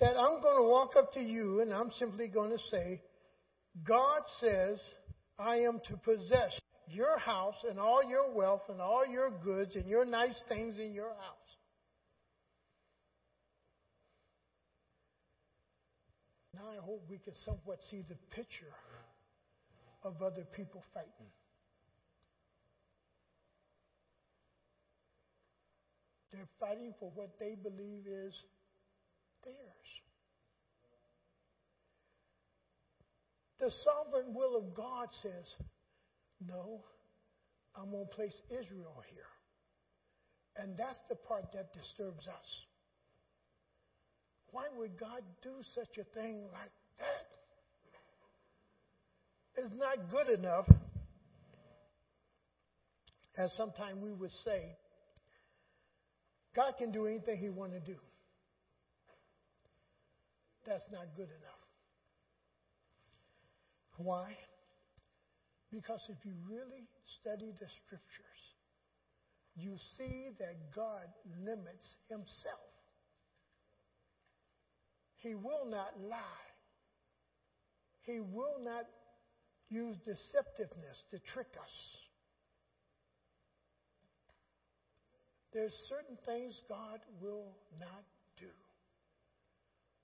That 0.00 0.16
I'm 0.18 0.42
going 0.42 0.62
to 0.62 0.68
walk 0.68 0.96
up 0.98 1.12
to 1.12 1.20
you 1.20 1.60
and 1.60 1.72
I'm 1.72 1.90
simply 1.98 2.28
going 2.28 2.50
to 2.50 2.58
say, 2.70 3.00
God 3.86 4.22
says, 4.40 4.82
I 5.38 5.58
am 5.58 5.80
to 5.88 5.96
possess 5.98 6.58
your 6.88 7.16
house 7.18 7.54
and 7.68 7.78
all 7.78 8.02
your 8.08 8.34
wealth 8.34 8.62
and 8.68 8.80
all 8.80 9.06
your 9.06 9.30
goods 9.42 9.76
and 9.76 9.86
your 9.86 10.04
nice 10.04 10.40
things 10.48 10.78
in 10.78 10.92
your 10.92 11.10
house. 11.10 11.44
Now 16.53 16.53
I 16.64 16.76
hope 16.84 17.02
we 17.10 17.18
can 17.18 17.34
somewhat 17.44 17.78
see 17.90 18.02
the 18.08 18.16
picture 18.34 18.72
of 20.02 20.22
other 20.22 20.44
people 20.56 20.82
fighting. 20.92 21.30
They're 26.32 26.48
fighting 26.58 26.94
for 26.98 27.10
what 27.14 27.38
they 27.38 27.54
believe 27.54 28.06
is 28.06 28.34
theirs. 29.44 29.90
The 33.60 33.70
sovereign 33.70 34.34
will 34.34 34.56
of 34.56 34.74
God 34.74 35.08
says, 35.22 35.54
no, 36.46 36.80
I'm 37.76 37.90
going 37.90 38.06
to 38.06 38.14
place 38.14 38.34
Israel 38.50 39.02
here. 39.10 39.30
And 40.56 40.76
that's 40.76 40.98
the 41.08 41.14
part 41.14 41.52
that 41.54 41.72
disturbs 41.72 42.26
us. 42.28 42.60
Why 44.54 44.66
would 44.78 44.96
God 45.00 45.22
do 45.42 45.50
such 45.74 45.98
a 45.98 46.04
thing 46.16 46.44
like 46.52 46.70
that? 47.00 47.26
is 49.64 49.70
not 49.76 50.10
good 50.10 50.38
enough, 50.38 50.66
as 53.36 53.52
sometimes 53.56 54.00
we 54.00 54.12
would 54.12 54.30
say, 54.44 54.76
God 56.54 56.74
can 56.78 56.92
do 56.92 57.06
anything 57.06 57.36
He 57.36 57.50
want 57.50 57.72
to 57.72 57.80
do. 57.80 57.96
That's 60.64 60.84
not 60.92 61.06
good 61.16 61.28
enough. 61.28 61.64
Why? 63.96 64.36
Because 65.72 66.00
if 66.08 66.24
you 66.24 66.32
really 66.48 66.86
study 67.20 67.50
the 67.58 67.66
scriptures, 67.84 68.40
you 69.56 69.74
see 69.98 70.30
that 70.38 70.74
God 70.74 71.08
limits 71.44 71.96
Himself. 72.08 72.73
He 75.24 75.34
will 75.34 75.64
not 75.64 75.98
lie. 75.98 76.18
He 78.02 78.20
will 78.20 78.62
not 78.62 78.84
use 79.70 79.96
deceptiveness 80.06 81.02
to 81.10 81.18
trick 81.32 81.48
us. 81.58 81.96
There's 85.54 85.72
certain 85.88 86.18
things 86.26 86.60
God 86.68 87.00
will 87.22 87.56
not 87.80 88.04
do. 88.38 88.50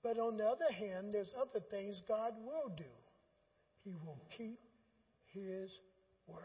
But 0.01 0.17
on 0.17 0.37
the 0.37 0.45
other 0.45 0.71
hand, 0.73 1.13
there's 1.13 1.31
other 1.39 1.63
things 1.69 2.01
God 2.07 2.33
will 2.43 2.73
do. 2.75 2.83
He 3.83 3.95
will 4.03 4.21
keep 4.35 4.59
his 5.33 5.69
word. 6.27 6.39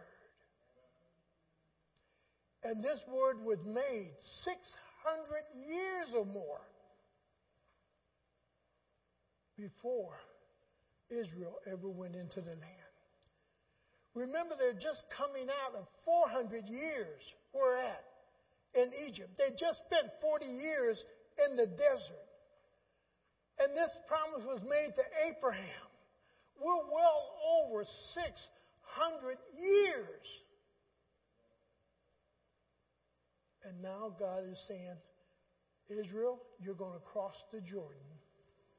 And 2.62 2.85
this 2.85 3.01
word 3.09 3.37
was 3.43 3.59
made 3.65 4.12
600 4.45 5.67
years 5.67 6.09
or 6.15 6.27
more 6.27 6.61
before 9.57 10.19
Israel 11.11 11.57
ever 11.66 11.88
went 11.88 12.14
into 12.14 12.40
the 12.40 12.57
land. 12.57 12.95
Remember, 14.14 14.55
they're 14.59 14.81
just 14.81 15.05
coming 15.16 15.49
out 15.49 15.77
of 15.79 15.87
400 16.05 16.64
years 16.66 17.21
we're 17.53 17.77
at 17.77 18.05
in 18.75 18.90
Egypt. 19.09 19.31
They 19.38 19.53
just 19.59 19.81
spent 19.87 20.12
40 20.21 20.47
years 20.47 21.03
in 21.49 21.57
the 21.57 21.66
desert. 21.66 22.29
And 23.59 23.77
this 23.77 23.92
promise 24.09 24.45
was 24.45 24.61
made 24.62 24.92
to 24.97 25.05
Abraham. 25.29 25.88
We're 26.61 26.88
well 26.92 27.23
over 27.61 27.85
600 27.85 29.37
years. 29.53 30.27
And 33.64 33.83
now 33.83 34.14
God 34.19 34.45
is 34.51 34.61
saying, 34.69 34.97
Israel, 35.88 36.40
you're 36.61 36.75
going 36.75 36.95
to 36.95 37.05
cross 37.05 37.35
the 37.53 37.61
Jordan 37.61 38.15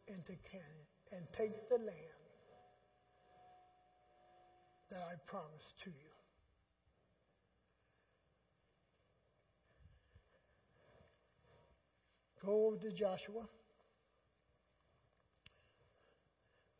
into 0.07 0.33
Canaan 0.49 0.87
and 1.11 1.25
take 1.37 1.69
the 1.69 1.77
land 1.77 2.17
that 4.89 4.99
I 4.99 5.15
promised 5.29 5.73
to 5.83 5.89
you. 5.89 6.17
Go 12.45 12.67
over 12.67 12.77
to 12.77 12.91
Joshua. 12.91 13.43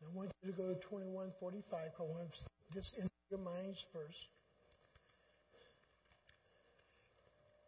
I 0.02 0.16
want 0.16 0.32
you 0.42 0.52
to 0.52 0.58
go 0.58 0.68
to 0.70 0.76
2145. 0.76 1.80
I 2.00 2.04
want 2.04 2.30
this 2.74 2.94
in 2.98 3.08
your 3.30 3.40
minds 3.40 3.84
first. 3.92 4.28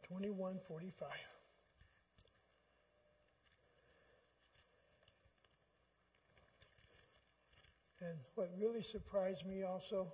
2145. 0.08 1.10
And 8.02 8.18
what 8.36 8.50
really 8.58 8.84
surprised 8.92 9.46
me 9.46 9.64
also 9.64 10.14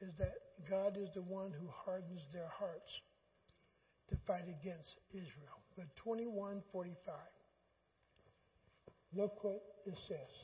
is 0.00 0.14
that 0.18 0.34
God 0.68 0.96
is 0.96 1.08
the 1.14 1.22
one 1.22 1.52
who 1.52 1.68
hardens 1.68 2.26
their 2.32 2.48
hearts 2.48 2.90
to 4.08 4.16
fight 4.26 4.44
against 4.48 4.98
Israel. 5.10 5.62
But 5.76 5.86
2145. 6.02 7.14
Look 9.14 9.44
what 9.44 9.62
it 9.86 9.94
says. 10.08 10.34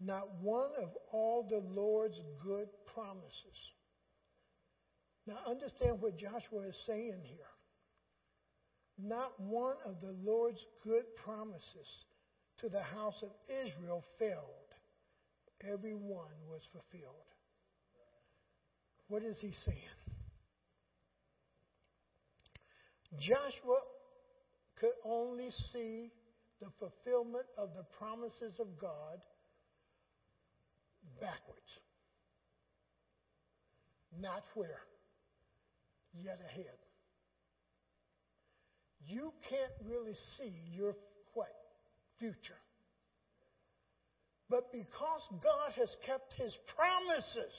Not 0.00 0.28
one 0.40 0.70
of 0.80 0.90
all 1.12 1.46
the 1.48 1.62
Lord's 1.74 2.20
good 2.44 2.68
promises. 2.94 3.58
Now 5.26 5.38
understand 5.46 6.00
what 6.00 6.16
Joshua 6.16 6.68
is 6.68 6.82
saying 6.86 7.20
here. 7.24 7.50
Not 8.98 9.32
one 9.38 9.76
of 9.84 10.00
the 10.00 10.14
Lord's 10.22 10.64
good 10.84 11.04
promises 11.24 12.04
to 12.58 12.68
the 12.68 12.82
house 12.82 13.22
of 13.22 13.30
Israel 13.66 14.04
failed. 14.18 14.59
Every 15.68 15.94
one 15.94 16.34
was 16.48 16.62
fulfilled. 16.72 17.26
What 19.08 19.22
is 19.22 19.36
he 19.40 19.52
saying? 19.66 19.78
Joshua 23.18 23.80
could 24.78 24.94
only 25.04 25.50
see 25.72 26.10
the 26.60 26.68
fulfillment 26.78 27.46
of 27.58 27.70
the 27.74 27.84
promises 27.98 28.54
of 28.58 28.66
God 28.80 29.18
backwards. 31.20 31.60
Not 34.18 34.42
where, 34.54 34.80
yet 36.12 36.38
ahead. 36.40 36.78
You 39.06 39.32
can't 39.48 39.72
really 39.88 40.14
see 40.36 40.52
your 40.72 40.94
what? 41.34 41.48
Future. 42.18 42.58
But 44.50 44.72
because 44.72 45.22
God 45.40 45.70
has 45.78 45.94
kept 46.04 46.34
his 46.34 46.52
promises, 46.74 47.54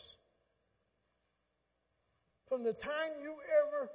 from 2.49 2.63
the 2.65 2.73
time 2.73 3.15
you 3.23 3.34
ever 3.63 3.89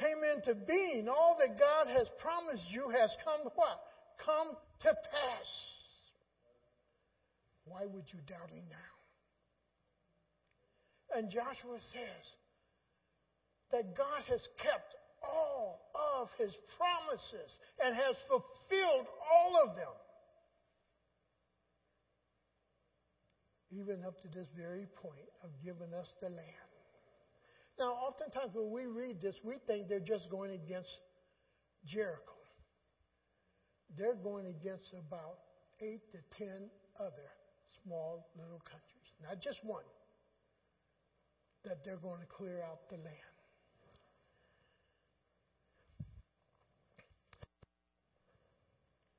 came 0.00 0.18
into 0.34 0.58
being, 0.66 1.08
all 1.08 1.38
that 1.38 1.56
God 1.56 1.86
has 1.86 2.08
promised 2.18 2.66
you 2.68 2.90
has 2.90 3.14
come 3.22 3.48
what? 3.54 3.78
Come 4.24 4.56
to 4.82 4.88
pass. 4.88 5.48
Why 7.64 7.86
would 7.86 8.10
you 8.12 8.18
doubt 8.26 8.50
him 8.50 8.64
now? 8.68 8.94
And 11.16 11.30
Joshua 11.30 11.78
says 11.92 12.26
that 13.70 13.96
God 13.96 14.22
has 14.28 14.42
kept 14.60 14.96
all 15.22 15.80
of 16.18 16.28
his 16.38 16.54
promises 16.76 17.58
and 17.82 17.94
has 17.94 18.16
fulfilled 18.26 19.06
all 19.30 19.62
of 19.62 19.76
them. 19.76 19.94
Even 23.76 24.02
up 24.06 24.20
to 24.22 24.28
this 24.28 24.46
very 24.56 24.86
point 24.96 25.28
of 25.44 25.50
giving 25.62 25.92
us 25.92 26.08
the 26.22 26.28
land. 26.28 26.70
Now, 27.78 27.92
oftentimes 28.08 28.52
when 28.54 28.72
we 28.72 28.86
read 28.86 29.20
this, 29.20 29.36
we 29.44 29.56
think 29.66 29.88
they're 29.88 30.00
just 30.00 30.30
going 30.30 30.52
against 30.52 30.88
Jericho. 31.84 32.32
They're 33.98 34.14
going 34.14 34.46
against 34.46 34.94
about 34.94 35.38
eight 35.82 36.00
to 36.12 36.18
ten 36.38 36.70
other 36.98 37.28
small 37.84 38.28
little 38.36 38.62
countries, 38.64 39.12
not 39.22 39.42
just 39.42 39.58
one, 39.62 39.84
that 41.64 41.84
they're 41.84 41.98
going 41.98 42.20
to 42.20 42.26
clear 42.26 42.62
out 42.62 42.88
the 42.88 42.96
land. 42.96 43.36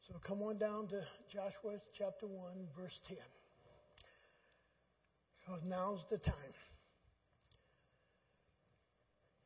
So 0.07 0.15
come 0.25 0.41
on 0.41 0.57
down 0.57 0.87
to 0.87 1.01
Joshua 1.31 1.77
chapter 1.97 2.25
1, 2.25 2.67
verse 2.75 2.97
10. 3.07 3.17
Because 5.47 5.61
now's 5.65 6.03
the 6.09 6.17
time 6.17 6.33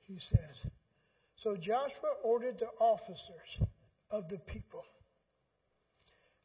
he 0.07 0.17
says. 0.29 0.71
So 1.43 1.55
Joshua 1.55 2.13
ordered 2.23 2.57
the 2.59 2.69
officers 2.79 3.67
of 4.09 4.27
the 4.27 4.39
people. 4.39 4.83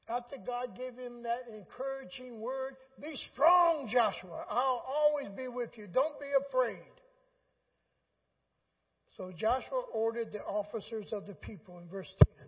After 0.09 0.37
God 0.47 0.77
gave 0.77 0.95
him 0.95 1.23
that 1.23 1.49
encouraging 1.51 2.41
word, 2.41 2.75
be 3.01 3.15
strong, 3.33 3.89
Joshua. 3.91 4.45
I'll 4.49 4.85
always 4.87 5.29
be 5.37 5.49
with 5.49 5.71
you. 5.77 5.87
Don't 5.87 6.21
be 6.21 6.31
afraid. 6.49 6.93
So 9.17 9.33
Joshua 9.37 9.83
ordered 9.93 10.33
the 10.33 10.45
officers 10.45 11.13
of 11.13 11.27
the 11.27 11.35
people 11.35 11.79
in 11.79 11.89
verse 11.89 12.13
10 12.39 12.47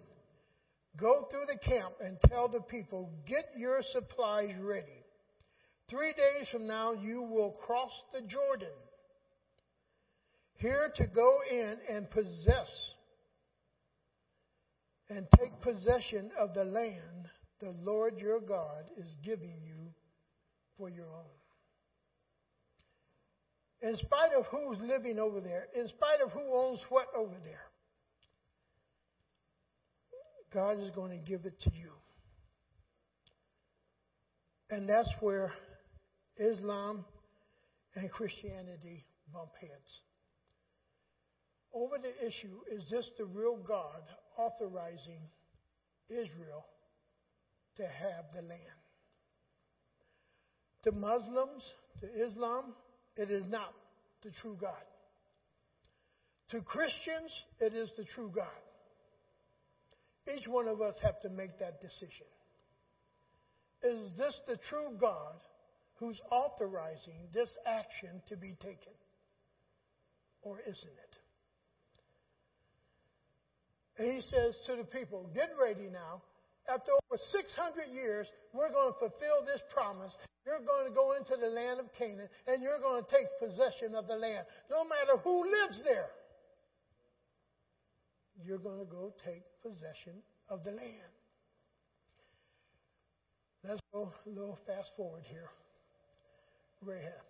Go 1.00 1.26
through 1.30 1.46
the 1.46 1.58
camp 1.58 1.94
and 2.00 2.18
tell 2.28 2.48
the 2.48 2.60
people, 2.60 3.10
get 3.26 3.44
your 3.56 3.80
supplies 3.92 4.54
ready. 4.60 5.04
Three 5.90 6.12
days 6.12 6.48
from 6.52 6.66
now, 6.66 6.92
you 6.92 7.22
will 7.22 7.56
cross 7.64 7.92
the 8.12 8.20
Jordan 8.28 8.68
here 10.56 10.92
to 10.94 11.06
go 11.14 11.38
in 11.50 11.76
and 11.88 12.10
possess 12.10 12.68
and 15.08 15.26
take 15.38 15.60
possession 15.62 16.30
of 16.38 16.52
the 16.52 16.64
land 16.64 17.28
the 17.60 17.74
Lord 17.82 18.18
your 18.18 18.40
God 18.40 18.84
is 18.96 19.16
giving 19.24 19.56
you 19.64 19.92
for 20.76 20.88
your 20.88 21.06
own. 21.06 21.24
In 23.80 23.96
spite 23.96 24.32
of 24.36 24.44
who's 24.46 24.78
living 24.80 25.18
over 25.18 25.40
there, 25.40 25.66
in 25.74 25.88
spite 25.88 26.20
of 26.24 26.32
who 26.32 26.54
owns 26.54 26.84
what 26.88 27.06
over 27.16 27.34
there, 27.42 27.68
God 30.52 30.80
is 30.80 30.90
going 30.90 31.18
to 31.18 31.30
give 31.30 31.46
it 31.46 31.60
to 31.62 31.70
you. 31.74 31.90
And 34.70 34.88
that's 34.88 35.12
where 35.20 35.52
Islam 36.38 37.04
and 37.94 38.10
Christianity 38.10 39.04
bump 39.32 39.50
heads 39.60 40.00
over 41.74 41.96
the 41.98 42.26
issue 42.26 42.60
is 42.70 42.88
this 42.90 43.08
the 43.18 43.24
real 43.24 43.56
God 43.56 44.02
authorizing 44.36 45.20
Israel 46.08 46.66
to 47.76 47.82
have 47.82 48.24
the 48.34 48.42
land? 48.42 48.60
To 50.84 50.92
Muslims, 50.92 51.62
to 52.00 52.26
Islam, 52.26 52.74
it 53.16 53.30
is 53.30 53.44
not 53.48 53.74
the 54.22 54.30
true 54.40 54.56
God. 54.60 54.72
To 56.50 56.62
Christians, 56.62 57.32
it 57.60 57.74
is 57.74 57.90
the 57.96 58.04
true 58.14 58.32
God. 58.34 58.46
Each 60.36 60.46
one 60.46 60.68
of 60.68 60.80
us 60.80 60.94
have 61.02 61.20
to 61.22 61.28
make 61.28 61.58
that 61.58 61.80
decision. 61.80 62.26
Is 63.82 64.16
this 64.16 64.40
the 64.46 64.58
true 64.68 64.96
God 65.00 65.34
who's 65.98 66.20
authorizing 66.30 67.28
this 67.32 67.54
action 67.66 68.22
to 68.28 68.36
be 68.36 68.54
taken? 68.60 68.94
Or 70.42 70.58
isn't 70.60 70.72
it? 70.74 71.14
And 73.98 74.14
he 74.14 74.20
says 74.20 74.56
to 74.66 74.76
the 74.76 74.84
people, 74.84 75.28
Get 75.34 75.50
ready 75.60 75.88
now. 75.90 76.22
After 76.68 76.92
over 76.92 77.16
600 77.16 77.94
years, 77.94 78.28
we're 78.52 78.70
going 78.70 78.92
to 78.92 78.98
fulfill 78.98 79.42
this 79.46 79.62
promise. 79.72 80.12
You're 80.44 80.60
going 80.60 80.86
to 80.86 80.94
go 80.94 81.16
into 81.16 81.34
the 81.40 81.48
land 81.48 81.80
of 81.80 81.86
Canaan 81.98 82.28
and 82.46 82.62
you're 82.62 82.78
going 82.78 83.02
to 83.02 83.10
take 83.10 83.26
possession 83.40 83.94
of 83.96 84.06
the 84.06 84.14
land. 84.16 84.46
No 84.70 84.84
matter 84.84 85.18
who 85.24 85.44
lives 85.44 85.82
there, 85.84 86.08
you're 88.44 88.58
going 88.58 88.78
to 88.78 88.90
go 88.90 89.12
take 89.24 89.42
possession 89.62 90.22
of 90.48 90.62
the 90.62 90.70
land. 90.70 91.12
Let's 93.64 93.80
go 93.92 94.12
a 94.26 94.28
little 94.28 94.58
fast 94.66 94.92
forward 94.96 95.24
here. 95.24 95.48
Rahab. 96.84 97.26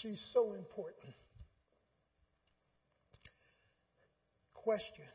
She's 0.00 0.20
so 0.32 0.52
important. 0.52 1.14
Question 4.54 5.06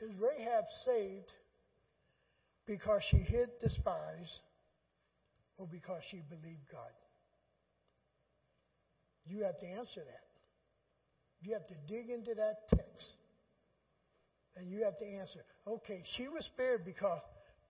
is 0.00 0.10
Rahab 0.20 0.64
saved 0.84 1.32
because 2.66 3.02
she 3.10 3.16
hid 3.16 3.48
the 3.60 3.70
spies 3.70 4.40
or 5.56 5.66
because 5.70 6.02
she 6.10 6.20
believed 6.28 6.68
God? 6.70 6.92
You 9.26 9.44
have 9.44 9.58
to 9.58 9.66
answer 9.66 10.00
that. 10.00 10.28
You 11.40 11.54
have 11.54 11.66
to 11.68 11.74
dig 11.86 12.10
into 12.10 12.34
that 12.34 12.68
text. 12.68 13.06
And 14.56 14.70
you 14.70 14.84
have 14.84 14.98
to 14.98 15.06
answer, 15.06 15.40
okay, 15.66 16.02
she 16.16 16.26
was 16.26 16.44
spared 16.46 16.84
because, 16.84 17.20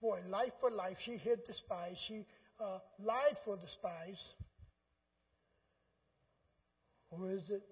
boy, 0.01 0.21
life 0.29 0.53
for 0.61 0.71
life, 0.71 0.97
she 1.05 1.19
hid 1.19 1.41
the 1.47 1.53
spies. 1.53 1.97
She 2.07 2.25
uh, 2.61 2.79
lied 2.99 3.37
for 3.45 3.57
the 3.57 3.69
spies. 3.79 4.21
Or 7.11 7.31
is 7.31 7.49
it 7.51 7.63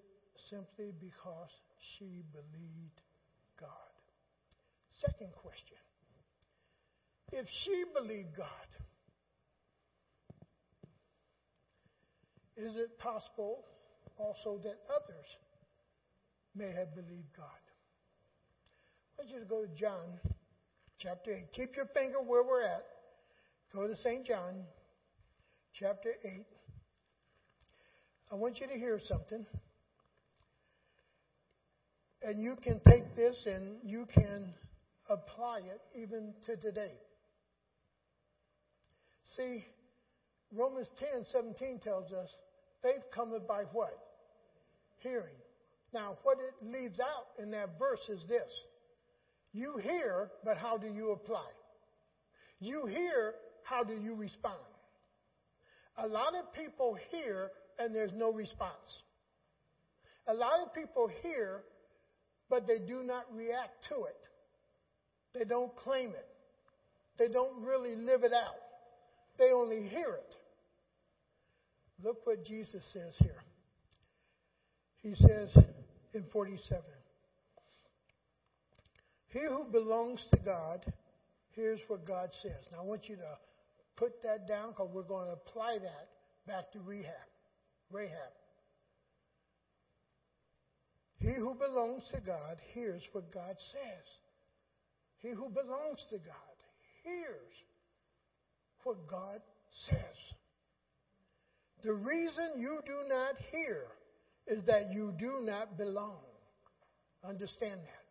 simply 0.49 0.93
because 0.99 1.51
she 1.97 2.23
believed 2.31 3.01
God? 3.59 3.69
Second 4.99 5.31
question 5.35 5.77
If 7.31 7.45
she 7.63 7.83
believed 7.93 8.35
God, 8.35 8.67
is 12.55 12.75
it 12.77 12.97
possible 12.97 13.65
also 14.17 14.57
that 14.63 14.77
others 14.89 15.25
may 16.55 16.71
have 16.71 16.95
believed 16.95 17.29
God? 17.35 17.45
I 19.19 19.23
want 19.23 19.33
you 19.33 19.39
to 19.39 19.45
go 19.45 19.65
to 19.65 19.73
John 19.75 20.19
chapter 20.99 21.31
8. 21.31 21.51
Keep 21.55 21.75
your 21.75 21.87
finger 21.93 22.21
where 22.25 22.43
we're 22.43 22.63
at. 22.63 22.85
Go 23.73 23.85
to 23.87 23.95
St. 23.95 24.25
John 24.25 24.63
chapter 25.79 26.13
8. 26.23 26.31
I 28.31 28.35
want 28.35 28.59
you 28.59 28.67
to 28.67 28.73
hear 28.73 28.99
something. 29.03 29.45
And 32.23 32.41
you 32.41 32.55
can 32.63 32.81
take 32.87 33.15
this 33.15 33.45
and 33.45 33.77
you 33.83 34.07
can 34.11 34.53
apply 35.07 35.59
it 35.59 35.81
even 35.95 36.33
to 36.45 36.57
today. 36.57 36.93
See, 39.35 39.63
Romans 40.51 40.89
10 40.99 41.25
17 41.31 41.79
tells 41.83 42.11
us 42.11 42.29
faith 42.81 43.03
cometh 43.13 43.47
by 43.47 43.63
what? 43.71 43.93
Hearing. 44.99 45.35
Now, 45.93 46.17
what 46.23 46.37
it 46.39 46.65
leaves 46.65 46.99
out 46.99 47.41
in 47.41 47.51
that 47.51 47.77
verse 47.77 48.09
is 48.09 48.25
this 48.27 48.63
you 49.53 49.77
hear, 49.81 50.29
but 50.43 50.57
how 50.57 50.77
do 50.77 50.87
you 50.87 51.11
apply? 51.11 51.47
You 52.59 52.87
hear, 52.87 53.35
how 53.63 53.83
do 53.83 53.93
you 53.93 54.15
respond? 54.15 54.57
A 55.97 56.07
lot 56.07 56.33
of 56.35 56.53
people 56.53 56.97
hear 57.11 57.49
and 57.79 57.93
there's 57.93 58.13
no 58.13 58.31
response. 58.31 59.01
A 60.27 60.33
lot 60.33 60.59
of 60.65 60.73
people 60.73 61.09
hear 61.21 61.63
but 62.49 62.65
they 62.65 62.79
do 62.79 63.03
not 63.03 63.25
react 63.33 63.87
to 63.89 64.05
it. 64.05 64.17
They 65.33 65.45
don't 65.45 65.75
claim 65.75 66.09
it. 66.09 66.27
They 67.17 67.27
don't 67.27 67.63
really 67.63 67.95
live 67.95 68.23
it 68.23 68.31
out. 68.33 68.55
They 69.37 69.51
only 69.53 69.87
hear 69.89 70.15
it. 70.15 70.35
Look 72.03 72.25
what 72.25 72.45
Jesus 72.45 72.83
says 72.93 73.15
here. 73.19 73.43
He 75.01 75.15
says 75.15 75.55
in 76.13 76.25
47 76.31 76.81
He 79.29 79.39
who 79.47 79.65
belongs 79.71 80.25
to 80.31 80.39
God 80.43 80.85
hears 81.51 81.79
what 81.87 82.05
God 82.05 82.29
says. 82.41 82.51
Now 82.71 82.79
I 82.81 82.85
want 82.85 83.09
you 83.09 83.15
to 83.15 83.37
put 83.97 84.21
that 84.23 84.47
down 84.47 84.69
because 84.69 84.89
we're 84.93 85.03
going 85.03 85.27
to 85.27 85.33
apply 85.33 85.79
that 85.79 86.07
back 86.45 86.71
to 86.71 86.79
Rehab. 86.79 87.27
Rahab. 87.91 88.33
He 91.19 91.33
who 91.37 91.55
belongs 91.55 92.03
to 92.13 92.21
God 92.21 92.57
hears 92.73 93.01
what 93.11 93.31
God 93.33 93.55
says. 93.71 94.05
He 95.17 95.29
who 95.29 95.49
belongs 95.49 96.05
to 96.11 96.17
God 96.17 96.55
hears 97.03 97.53
what 98.83 98.97
God 99.09 99.41
says. 99.89 100.17
The 101.83 101.93
reason 101.93 102.59
you 102.59 102.79
do 102.85 103.09
not 103.09 103.35
hear 103.51 103.83
is 104.47 104.65
that 104.65 104.93
you 104.93 105.13
do 105.17 105.39
not 105.41 105.77
belong. 105.77 106.21
Understand 107.23 107.81
that. 107.81 108.06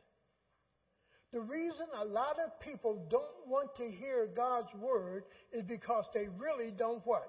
The 1.37 1.43
reason 1.43 1.85
a 2.01 2.07
lot 2.07 2.37
of 2.43 2.59
people 2.61 3.07
don't 3.11 3.47
want 3.47 3.77
to 3.77 3.87
hear 3.87 4.27
God's 4.35 4.73
word 4.81 5.25
is 5.53 5.65
because 5.65 6.07
they 6.15 6.29
really 6.39 6.73
don't 6.79 7.03
what? 7.05 7.29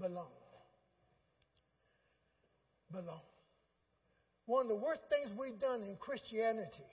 Belong. 0.00 0.32
Belong. 2.90 3.20
One 4.46 4.66
of 4.66 4.68
the 4.68 4.82
worst 4.84 5.02
things 5.08 5.30
we've 5.38 5.60
done 5.60 5.82
in 5.82 5.96
Christianity 6.00 6.90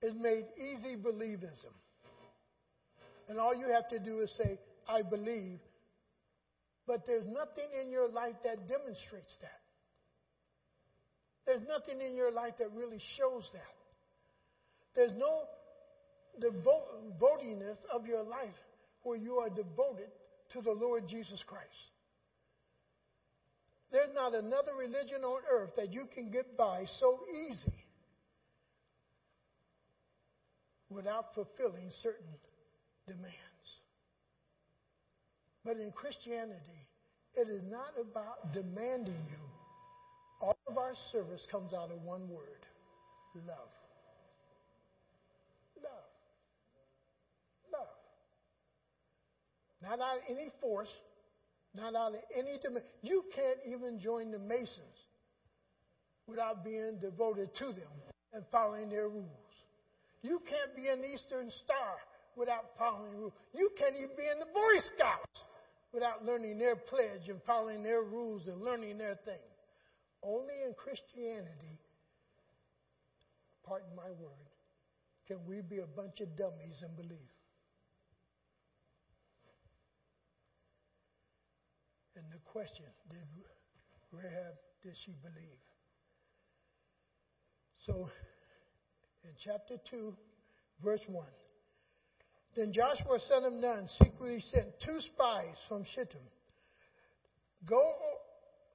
is 0.00 0.14
made 0.14 0.44
easy 0.56 0.96
believism. 0.96 1.74
And 3.28 3.38
all 3.38 3.54
you 3.54 3.68
have 3.70 3.90
to 3.90 3.98
do 3.98 4.20
is 4.20 4.34
say, 4.34 4.58
I 4.88 5.02
believe. 5.02 5.58
But 6.86 7.04
there's 7.06 7.26
nothing 7.26 7.68
in 7.82 7.90
your 7.90 8.08
life 8.08 8.36
that 8.44 8.66
demonstrates 8.66 9.36
that. 9.42 9.60
There's 11.46 11.62
nothing 11.68 12.00
in 12.00 12.14
your 12.14 12.30
life 12.30 12.54
that 12.58 12.72
really 12.72 13.00
shows 13.18 13.48
that. 13.52 13.74
There's 14.96 15.12
no 15.16 15.42
devotingness 16.40 17.78
of 17.92 18.06
your 18.06 18.22
life 18.22 18.54
where 19.02 19.18
you 19.18 19.36
are 19.36 19.50
devoted 19.50 20.08
to 20.52 20.62
the 20.62 20.72
Lord 20.72 21.04
Jesus 21.08 21.42
Christ. 21.46 21.68
There's 23.92 24.14
not 24.14 24.34
another 24.34 24.74
religion 24.78 25.22
on 25.22 25.42
earth 25.50 25.70
that 25.76 25.92
you 25.92 26.06
can 26.12 26.30
get 26.30 26.56
by 26.56 26.84
so 26.98 27.20
easy 27.48 27.84
without 30.90 31.34
fulfilling 31.34 31.90
certain 32.02 32.34
demands. 33.06 33.34
But 35.64 35.76
in 35.76 35.92
Christianity, 35.92 36.88
it 37.34 37.48
is 37.48 37.62
not 37.70 37.94
about 38.00 38.52
demanding 38.52 39.14
you. 39.30 39.53
All 40.40 40.56
of 40.68 40.78
our 40.78 40.92
service 41.12 41.46
comes 41.50 41.72
out 41.72 41.90
of 41.90 42.02
one 42.02 42.28
word 42.28 42.64
love. 43.46 43.70
Love. 45.82 46.10
Love. 47.72 47.88
Not 49.82 50.00
out 50.00 50.18
of 50.18 50.22
any 50.28 50.48
force, 50.60 50.92
not 51.74 51.94
out 51.94 52.14
of 52.14 52.20
any 52.36 52.58
demand. 52.62 52.84
You 53.02 53.24
can't 53.34 53.58
even 53.66 53.98
join 54.00 54.30
the 54.30 54.38
Masons 54.38 54.98
without 56.26 56.64
being 56.64 56.98
devoted 57.00 57.54
to 57.56 57.66
them 57.66 57.92
and 58.32 58.44
following 58.50 58.88
their 58.88 59.08
rules. 59.08 59.28
You 60.22 60.40
can't 60.48 60.74
be 60.74 60.88
an 60.88 61.02
Eastern 61.04 61.50
Star 61.64 61.96
without 62.36 62.64
following 62.78 63.16
rules. 63.18 63.34
You 63.52 63.70
can't 63.78 63.94
even 63.96 64.16
be 64.16 64.24
in 64.32 64.40
the 64.40 64.46
Boy 64.46 64.74
Scouts 64.94 65.44
without 65.92 66.24
learning 66.24 66.58
their 66.58 66.76
pledge 66.76 67.28
and 67.28 67.40
following 67.46 67.82
their 67.82 68.02
rules 68.02 68.46
and 68.46 68.60
learning 68.62 68.98
their 68.98 69.16
thing. 69.24 69.42
Only 70.24 70.54
in 70.64 70.72
Christianity, 70.72 71.78
pardon 73.62 73.94
my 73.94 74.08
word, 74.08 74.48
can 75.28 75.38
we 75.46 75.60
be 75.60 75.78
a 75.78 75.86
bunch 75.86 76.20
of 76.20 76.34
dummies 76.36 76.82
and 76.82 76.96
believe. 76.96 77.32
And 82.16 82.24
the 82.32 82.38
question, 82.44 82.86
did 83.10 83.26
Rahab, 84.12 84.54
did 84.82 84.94
she 85.04 85.12
believe? 85.22 85.60
So, 87.86 88.08
in 89.24 89.30
chapter 89.44 89.76
2, 89.90 90.14
verse 90.82 91.00
1, 91.06 91.26
then 92.56 92.72
Joshua, 92.72 93.18
son 93.28 93.44
of 93.44 93.52
Nun, 93.52 93.88
secretly 93.98 94.40
sent 94.52 94.68
two 94.80 95.00
spies 95.00 95.56
from 95.68 95.84
Shittim. 95.94 96.20
Go 97.68 97.92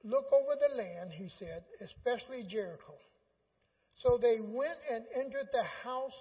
look 0.04 0.26
over 0.32 0.56
the 0.56 0.76
land, 0.76 1.12
he 1.12 1.28
said, 1.28 1.64
especially 1.80 2.44
Jericho. 2.48 2.94
So 3.96 4.18
they 4.20 4.40
went 4.40 4.78
and 4.90 5.04
entered 5.14 5.48
the 5.52 5.64
house. 5.84 6.16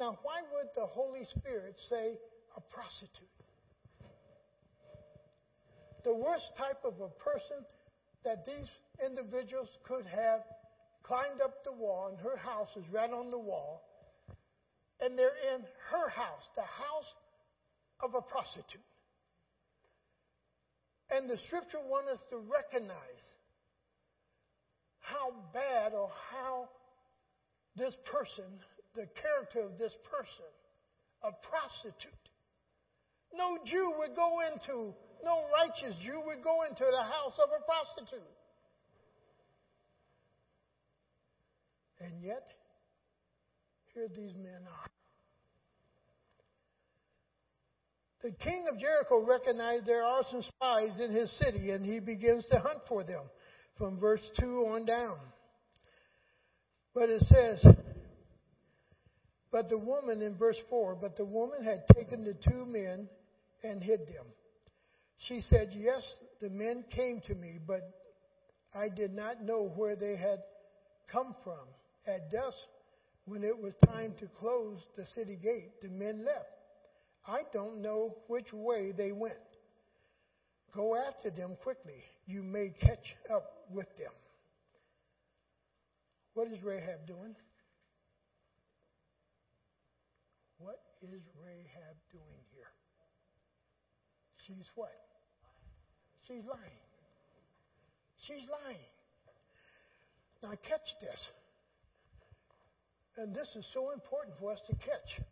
Now, 0.00 0.18
why 0.22 0.42
would 0.52 0.68
the 0.74 0.86
Holy 0.86 1.24
Spirit 1.24 1.74
say 1.88 2.18
a 2.56 2.60
prostitute? 2.60 3.28
The 6.04 6.14
worst 6.14 6.50
type 6.56 6.82
of 6.84 6.94
a 7.00 7.08
person 7.22 7.64
that 8.24 8.44
these 8.46 8.68
individuals 9.04 9.68
could 9.84 10.06
have 10.06 10.40
climbed 11.02 11.40
up 11.42 11.64
the 11.64 11.72
wall, 11.72 12.08
and 12.08 12.18
her 12.18 12.36
house 12.36 12.68
is 12.76 12.84
right 12.92 13.10
on 13.10 13.30
the 13.30 13.38
wall, 13.38 13.82
and 15.00 15.18
they're 15.18 15.38
in 15.54 15.62
her 15.90 16.08
house, 16.08 16.48
the 16.56 16.62
house 16.62 17.12
of 18.00 18.14
a 18.14 18.22
prostitute. 18.22 18.80
And 21.10 21.28
the 21.28 21.38
scripture 21.46 21.80
wants 21.80 22.12
us 22.12 22.22
to 22.30 22.36
recognize 22.36 23.24
how 25.00 25.32
bad 25.54 25.94
or 25.94 26.10
how 26.32 26.68
this 27.76 27.94
person, 28.12 28.44
the 28.94 29.06
character 29.22 29.60
of 29.60 29.78
this 29.78 29.94
person, 30.10 30.52
a 31.22 31.32
prostitute. 31.48 32.12
No 33.32 33.58
Jew 33.64 33.92
would 33.98 34.14
go 34.14 34.40
into, 34.52 34.94
no 35.24 35.44
righteous 35.52 35.96
Jew 36.04 36.20
would 36.26 36.42
go 36.42 36.64
into 36.68 36.84
the 36.84 37.02
house 37.02 37.38
of 37.42 37.48
a 37.56 37.64
prostitute. 37.64 38.36
And 42.00 42.22
yet, 42.22 42.46
here 43.94 44.08
these 44.14 44.34
men 44.36 44.62
are. 44.66 44.97
The 48.22 48.32
king 48.32 48.66
of 48.70 48.78
Jericho 48.78 49.24
recognized 49.24 49.86
there 49.86 50.04
are 50.04 50.22
some 50.30 50.42
spies 50.42 50.98
in 51.00 51.12
his 51.12 51.30
city, 51.38 51.70
and 51.70 51.84
he 51.84 52.00
begins 52.00 52.46
to 52.50 52.58
hunt 52.58 52.80
for 52.88 53.04
them 53.04 53.30
from 53.76 54.00
verse 54.00 54.28
2 54.40 54.44
on 54.66 54.86
down. 54.86 55.18
But 56.94 57.10
it 57.10 57.22
says, 57.22 57.64
but 59.52 59.68
the 59.68 59.78
woman 59.78 60.20
in 60.20 60.36
verse 60.36 60.60
4, 60.68 60.96
but 61.00 61.16
the 61.16 61.24
woman 61.24 61.64
had 61.64 61.86
taken 61.94 62.24
the 62.24 62.34
two 62.34 62.66
men 62.66 63.08
and 63.62 63.82
hid 63.82 64.00
them. 64.00 64.26
She 65.16 65.40
said, 65.40 65.68
Yes, 65.72 66.02
the 66.40 66.50
men 66.50 66.84
came 66.94 67.20
to 67.26 67.34
me, 67.34 67.58
but 67.66 67.80
I 68.74 68.88
did 68.94 69.12
not 69.12 69.42
know 69.42 69.72
where 69.74 69.96
they 69.96 70.16
had 70.16 70.40
come 71.10 71.34
from. 71.42 71.66
At 72.06 72.30
dusk, 72.30 72.56
when 73.24 73.42
it 73.42 73.56
was 73.56 73.74
time 73.86 74.14
to 74.18 74.26
close 74.38 74.78
the 74.96 75.06
city 75.06 75.38
gate, 75.42 75.80
the 75.82 75.88
men 75.88 76.24
left. 76.24 76.57
I 77.28 77.42
don't 77.52 77.82
know 77.82 78.16
which 78.26 78.52
way 78.52 78.92
they 78.96 79.12
went. 79.12 79.34
Go 80.74 80.96
after 80.96 81.30
them 81.30 81.56
quickly. 81.62 82.02
You 82.26 82.42
may 82.42 82.70
catch 82.80 83.14
up 83.34 83.44
with 83.70 83.86
them. 83.98 84.12
What 86.32 86.48
is 86.48 86.62
Rahab 86.62 87.06
doing? 87.06 87.34
What 90.58 90.80
is 91.02 91.20
Rahab 91.44 91.96
doing 92.10 92.40
here? 92.54 92.72
She's 94.46 94.66
what? 94.74 94.92
She's 96.26 96.44
lying. 96.44 96.80
She's 98.26 98.46
lying. 98.64 98.78
Now, 100.42 100.50
catch 100.68 100.88
this. 101.00 101.20
And 103.16 103.34
this 103.34 103.48
is 103.56 103.66
so 103.74 103.90
important 103.90 104.36
for 104.38 104.52
us 104.52 104.60
to 104.68 104.76
catch. 104.76 105.26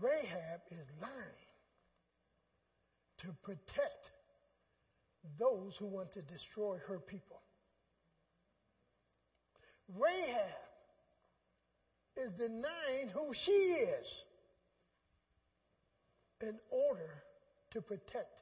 Rahab 0.00 0.60
is 0.70 0.86
lying 1.00 1.50
to 3.18 3.28
protect 3.42 4.10
those 5.38 5.76
who 5.78 5.86
want 5.86 6.12
to 6.14 6.22
destroy 6.22 6.78
her 6.88 6.98
people. 6.98 7.42
Rahab 9.98 10.70
is 12.16 12.30
denying 12.38 13.08
who 13.12 13.30
she 13.44 13.52
is 13.52 14.06
in 16.42 16.58
order 16.70 17.22
to 17.72 17.82
protect 17.82 18.40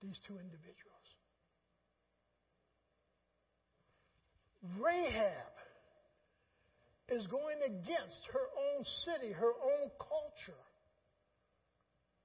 these 0.00 0.18
two 0.26 0.34
individuals. 0.34 0.76
Rahab 4.78 5.55
is 7.08 7.26
going 7.28 7.58
against 7.64 8.20
her 8.32 8.46
own 8.58 8.84
city, 9.04 9.32
her 9.32 9.54
own 9.62 9.90
culture, 9.98 10.62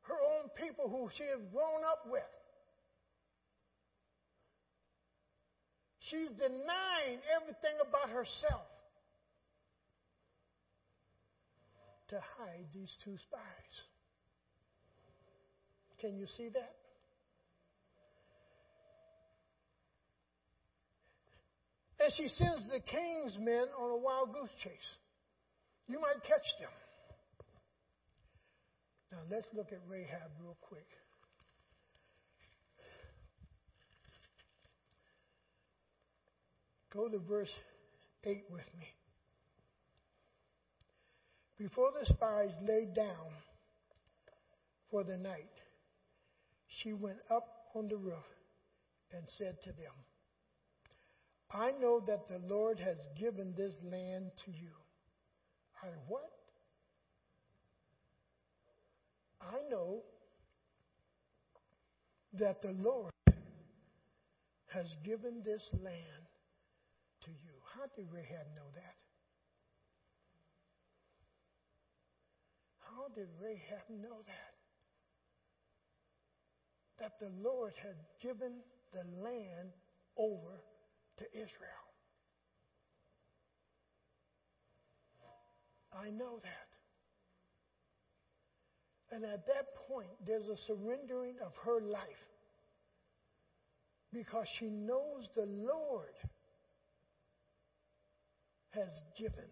her 0.03 0.17
own 0.17 0.49
people 0.57 0.89
who 0.89 1.07
she 1.15 1.23
has 1.23 1.39
grown 1.53 1.85
up 1.85 2.03
with. 2.09 2.23
She's 5.99 6.29
denying 6.29 7.21
everything 7.39 7.77
about 7.87 8.09
herself 8.09 8.65
to 12.09 12.19
hide 12.37 12.65
these 12.73 12.91
two 13.05 13.15
spies. 13.17 13.75
Can 16.01 16.17
you 16.17 16.25
see 16.25 16.49
that? 16.49 16.80
And 22.03 22.11
she 22.17 22.27
sends 22.29 22.67
the 22.69 22.79
king's 22.79 23.37
men 23.39 23.65
on 23.77 23.91
a 23.91 23.97
wild 23.97 24.33
goose 24.33 24.49
chase. 24.63 24.91
You 25.87 25.99
might 25.99 26.23
catch 26.23 26.47
them. 26.59 26.71
Now 29.11 29.19
let's 29.29 29.47
look 29.53 29.67
at 29.71 29.79
Rahab 29.87 30.31
real 30.41 30.57
quick. 30.61 30.87
Go 36.91 37.07
to 37.07 37.19
verse 37.19 37.53
8 38.23 38.45
with 38.49 38.65
me. 38.79 38.87
Before 41.57 41.91
the 41.91 42.05
spies 42.05 42.51
lay 42.63 42.87
down 42.95 43.31
for 44.89 45.03
the 45.03 45.17
night, 45.17 45.53
she 46.67 46.93
went 46.93 47.19
up 47.29 47.47
on 47.75 47.87
the 47.87 47.97
roof 47.97 48.25
and 49.11 49.23
said 49.37 49.57
to 49.63 49.69
them, 49.69 49.93
I 51.53 51.71
know 51.81 51.99
that 51.99 52.27
the 52.27 52.39
Lord 52.47 52.79
has 52.79 52.97
given 53.19 53.53
this 53.57 53.75
land 53.83 54.31
to 54.45 54.51
you. 54.51 54.71
I 55.83 55.87
what? 56.07 56.29
I 59.41 59.57
know 59.69 60.03
that 62.33 62.61
the 62.61 62.71
Lord 62.71 63.11
has 64.67 64.95
given 65.03 65.41
this 65.43 65.67
land 65.73 66.25
to 67.25 67.31
you. 67.31 67.51
How 67.75 67.85
did 67.95 68.05
Rahab 68.13 68.47
know 68.55 68.71
that? 68.75 68.95
How 72.79 73.07
did 73.13 73.27
Rahab 73.41 73.89
know 73.89 74.21
that? 74.25 74.53
That 76.99 77.19
the 77.19 77.31
Lord 77.41 77.73
had 77.81 77.95
given 78.21 78.61
the 78.93 79.03
land 79.21 79.71
over 80.17 80.61
to 81.17 81.25
Israel. 81.33 81.91
I 85.93 86.09
know 86.09 86.39
that. 86.41 86.71
And 89.11 89.25
at 89.25 89.45
that 89.47 89.75
point, 89.89 90.07
there's 90.25 90.47
a 90.47 90.57
surrendering 90.67 91.35
of 91.45 91.51
her 91.65 91.81
life 91.81 92.01
because 94.13 94.45
she 94.57 94.69
knows 94.69 95.27
the 95.35 95.45
Lord 95.45 96.15
has 98.71 98.89
given 99.17 99.49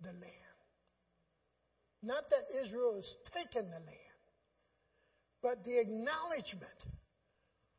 the 0.00 0.12
land. 0.12 0.58
Not 2.02 2.24
that 2.30 2.62
Israel 2.64 2.94
has 2.96 3.14
taken 3.34 3.68
the 3.68 3.78
land, 3.78 4.20
but 5.42 5.64
the 5.64 5.80
acknowledgement 5.80 6.78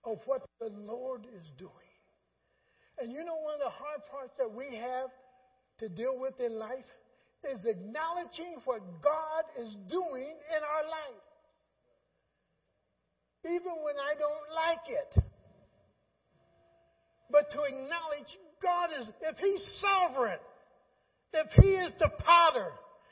of 0.06 0.20
what 0.26 0.42
the 0.60 0.70
Lord 0.70 1.26
is 1.26 1.50
doing. 1.58 1.72
And 3.04 3.12
you 3.12 3.26
know 3.26 3.36
one 3.36 3.56
of 3.56 3.60
the 3.60 3.70
hard 3.70 4.00
parts 4.10 4.32
that 4.40 4.48
we 4.48 4.80
have 4.80 5.12
to 5.80 5.90
deal 5.90 6.18
with 6.18 6.40
in 6.40 6.56
life 6.56 6.88
is 7.44 7.60
acknowledging 7.66 8.64
what 8.64 8.80
God 9.04 9.44
is 9.60 9.76
doing 9.92 10.32
in 10.32 10.62
our 10.64 10.88
life. 10.88 11.28
Even 13.44 13.84
when 13.84 14.00
I 14.00 14.16
don't 14.16 14.48
like 14.56 14.88
it. 14.88 15.24
But 17.30 17.52
to 17.52 17.64
acknowledge 17.68 18.32
God 18.64 18.96
is, 18.98 19.10
if 19.20 19.36
He's 19.36 19.84
sovereign, 19.84 20.40
if 21.34 21.48
He 21.62 21.76
is 21.84 21.92
the 22.00 22.10
potter, 22.20 22.72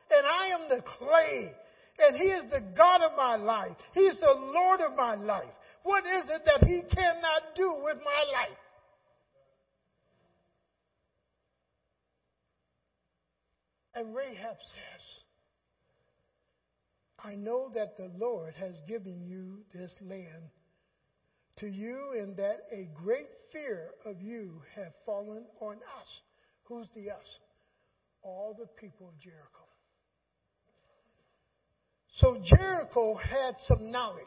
and 0.09 0.25
I 0.25 0.55
am 0.55 0.69
the 0.69 0.81
clay, 0.87 1.51
and 1.99 2.15
He 2.15 2.31
is 2.31 2.49
the 2.49 2.63
God 2.77 3.01
of 3.01 3.11
my 3.17 3.35
life, 3.35 3.75
He's 3.93 4.17
the 4.21 4.35
Lord 4.55 4.79
of 4.79 4.95
my 4.95 5.15
life, 5.15 5.51
what 5.83 6.05
is 6.05 6.29
it 6.29 6.43
that 6.45 6.65
He 6.65 6.81
cannot 6.95 7.55
do 7.57 7.83
with 7.83 7.97
my 7.97 8.23
life? 8.31 8.57
And 13.93 14.15
Rahab 14.15 14.57
says, 14.59 15.03
I 17.23 17.35
know 17.35 17.69
that 17.73 17.97
the 17.97 18.11
Lord 18.17 18.53
has 18.55 18.79
given 18.87 19.21
you 19.25 19.59
this 19.73 19.93
land 20.01 20.49
to 21.57 21.67
you 21.67 22.13
and 22.19 22.35
that 22.37 22.57
a 22.71 22.87
great 22.95 23.27
fear 23.51 23.89
of 24.05 24.21
you 24.21 24.61
have 24.75 24.93
fallen 25.05 25.45
on 25.59 25.75
us. 25.75 26.21
Who's 26.63 26.87
the 26.95 27.11
us? 27.11 27.39
All 28.23 28.55
the 28.57 28.67
people 28.79 29.09
of 29.09 29.19
Jericho. 29.19 29.67
So 32.13 32.41
Jericho 32.43 33.15
had 33.15 33.55
some 33.67 33.91
knowledge 33.91 34.25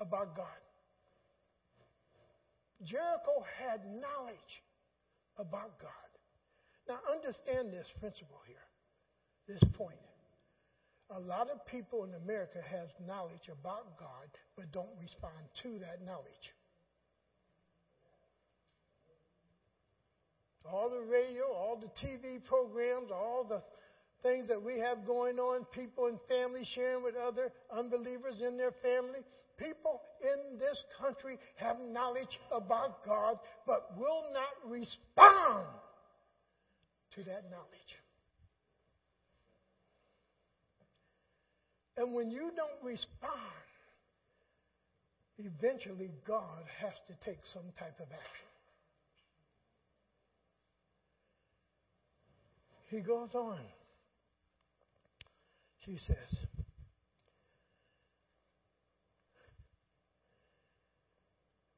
about 0.00 0.36
God. 0.36 0.46
Jericho 2.84 3.44
had 3.58 3.80
knowledge 3.86 4.62
about 5.36 5.78
God. 5.80 6.09
Now, 6.90 6.98
understand 7.06 7.70
this 7.70 7.86
principle 8.00 8.42
here, 8.50 8.66
this 9.46 9.62
point. 9.78 10.02
A 11.14 11.20
lot 11.20 11.46
of 11.46 11.64
people 11.66 12.02
in 12.02 12.10
America 12.14 12.58
have 12.58 12.90
knowledge 13.06 13.46
about 13.46 13.96
God, 13.96 14.26
but 14.56 14.72
don't 14.72 14.90
respond 14.98 15.38
to 15.62 15.78
that 15.86 16.02
knowledge. 16.04 16.46
All 20.66 20.90
the 20.90 21.06
radio, 21.06 21.44
all 21.54 21.78
the 21.78 21.94
TV 21.94 22.42
programs, 22.44 23.12
all 23.12 23.46
the 23.48 23.62
things 24.24 24.48
that 24.48 24.60
we 24.60 24.80
have 24.80 25.06
going 25.06 25.38
on, 25.38 25.66
people 25.72 26.06
and 26.06 26.18
families 26.28 26.66
sharing 26.74 27.04
with 27.04 27.14
other 27.14 27.52
unbelievers 27.70 28.42
in 28.44 28.58
their 28.58 28.74
family. 28.82 29.20
People 29.58 30.02
in 30.22 30.58
this 30.58 30.82
country 31.00 31.38
have 31.54 31.76
knowledge 31.78 32.40
about 32.50 33.04
God, 33.06 33.38
but 33.64 33.96
will 33.96 34.24
not 34.34 34.68
respond 34.68 35.68
to 37.14 37.24
that 37.24 37.50
knowledge. 37.50 38.00
And 41.96 42.14
when 42.14 42.30
you 42.30 42.50
don't 42.56 42.82
respond, 42.82 43.30
eventually 45.38 46.10
God 46.26 46.64
has 46.80 46.94
to 47.08 47.14
take 47.24 47.40
some 47.52 47.64
type 47.78 48.00
of 48.00 48.06
action. 48.10 48.46
He 52.86 53.00
goes 53.00 53.34
on. 53.34 53.60
She 55.84 55.98
says, 56.06 56.16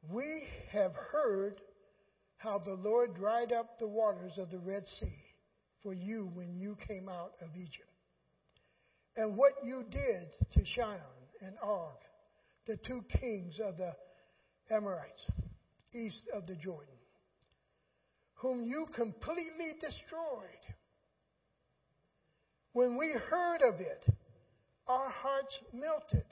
We 0.09 0.45
have 0.73 0.93
heard 1.11 1.57
how 2.37 2.59
the 2.59 2.75
Lord 2.75 3.15
dried 3.17 3.53
up 3.53 3.79
the 3.79 3.89
waters 3.89 4.39
of 4.39 4.51
the 4.51 4.59
Red 4.59 4.87
Sea 4.87 5.22
for 5.83 5.93
you 5.93 6.31
when 6.35 6.57
you 6.57 6.77
came 6.87 7.09
out 7.09 7.33
of 7.41 7.51
Egypt. 7.57 7.89
And 9.17 9.37
what 9.37 9.53
you 9.65 9.85
did 9.91 10.29
to 10.55 10.65
Sihon 10.75 10.99
and 11.41 11.55
Og, 11.63 11.97
the 12.67 12.77
two 12.87 13.05
kings 13.21 13.59
of 13.63 13.77
the 13.77 13.93
Amorites, 14.75 15.27
east 15.95 16.29
of 16.35 16.47
the 16.47 16.57
Jordan, 16.57 16.95
whom 18.35 18.65
you 18.65 18.87
completely 18.95 19.73
destroyed. 19.81 20.63
When 22.73 22.97
we 22.97 23.13
heard 23.29 23.61
of 23.63 23.81
it, 23.81 24.07
our 24.89 25.11
hearts 25.11 25.59
melted, 25.73 26.25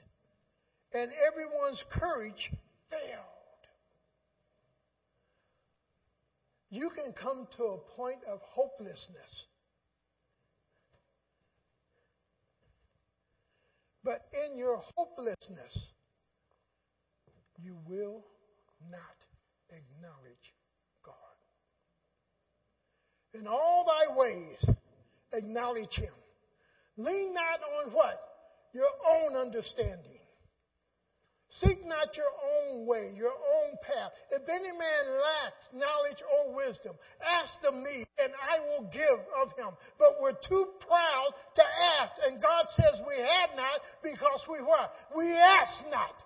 and 0.93 1.11
everyone's 1.29 1.85
courage 1.93 2.51
failed. 2.89 3.41
you 6.71 6.89
can 6.91 7.13
come 7.13 7.49
to 7.57 7.65
a 7.65 7.79
point 7.97 8.21
of 8.31 8.39
hopelessness. 8.43 9.45
But 14.05 14.23
in 14.47 14.57
your 14.57 14.81
hopelessness, 14.97 15.91
you 17.59 17.77
will 17.89 18.25
not 18.91 19.17
acknowledge 19.69 20.55
God. 21.05 21.15
In 23.35 23.47
all 23.47 23.85
thy 23.87 24.17
ways, 24.17 24.77
acknowledge 25.33 25.95
Him. 25.95 26.15
Lean 26.97 27.35
not 27.35 27.61
on 27.85 27.93
what? 27.93 28.21
Your 28.73 28.89
own 29.09 29.37
understanding. 29.37 30.20
Seek 31.59 31.85
not 31.85 32.17
your 32.17 32.31
own 32.31 32.87
way, 32.87 33.11
your 33.17 33.35
own 33.35 33.75
path. 33.83 34.13
If 34.31 34.49
any 34.49 34.71
man 34.71 35.03
lacks 35.19 35.67
knowledge 35.75 36.23
or 36.23 36.55
wisdom, 36.55 36.95
ask 37.19 37.59
of 37.67 37.75
me, 37.75 38.07
and 38.23 38.33
I 38.39 38.61
will 38.71 38.89
give 38.93 39.19
of 39.43 39.49
him. 39.59 39.75
But 39.99 40.23
we're 40.23 40.39
too 40.49 40.67
proud 40.87 41.35
to 41.57 41.63
ask, 41.99 42.13
and 42.27 42.41
God 42.41 42.67
says 42.77 43.03
we 43.07 43.19
have 43.19 43.51
not 43.57 43.81
because 44.03 44.47
we 44.49 44.63
what? 44.63 44.93
We 45.17 45.33
ask 45.33 45.85
not. 45.91 46.23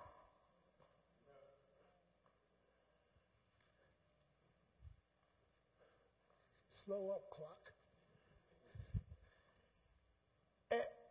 Slow 6.85 7.09
up, 7.15 7.23
clock. 7.31 7.65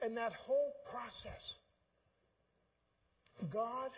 And 0.02 0.16
that 0.18 0.32
whole 0.34 0.74
process, 0.88 1.42
God 3.52 3.90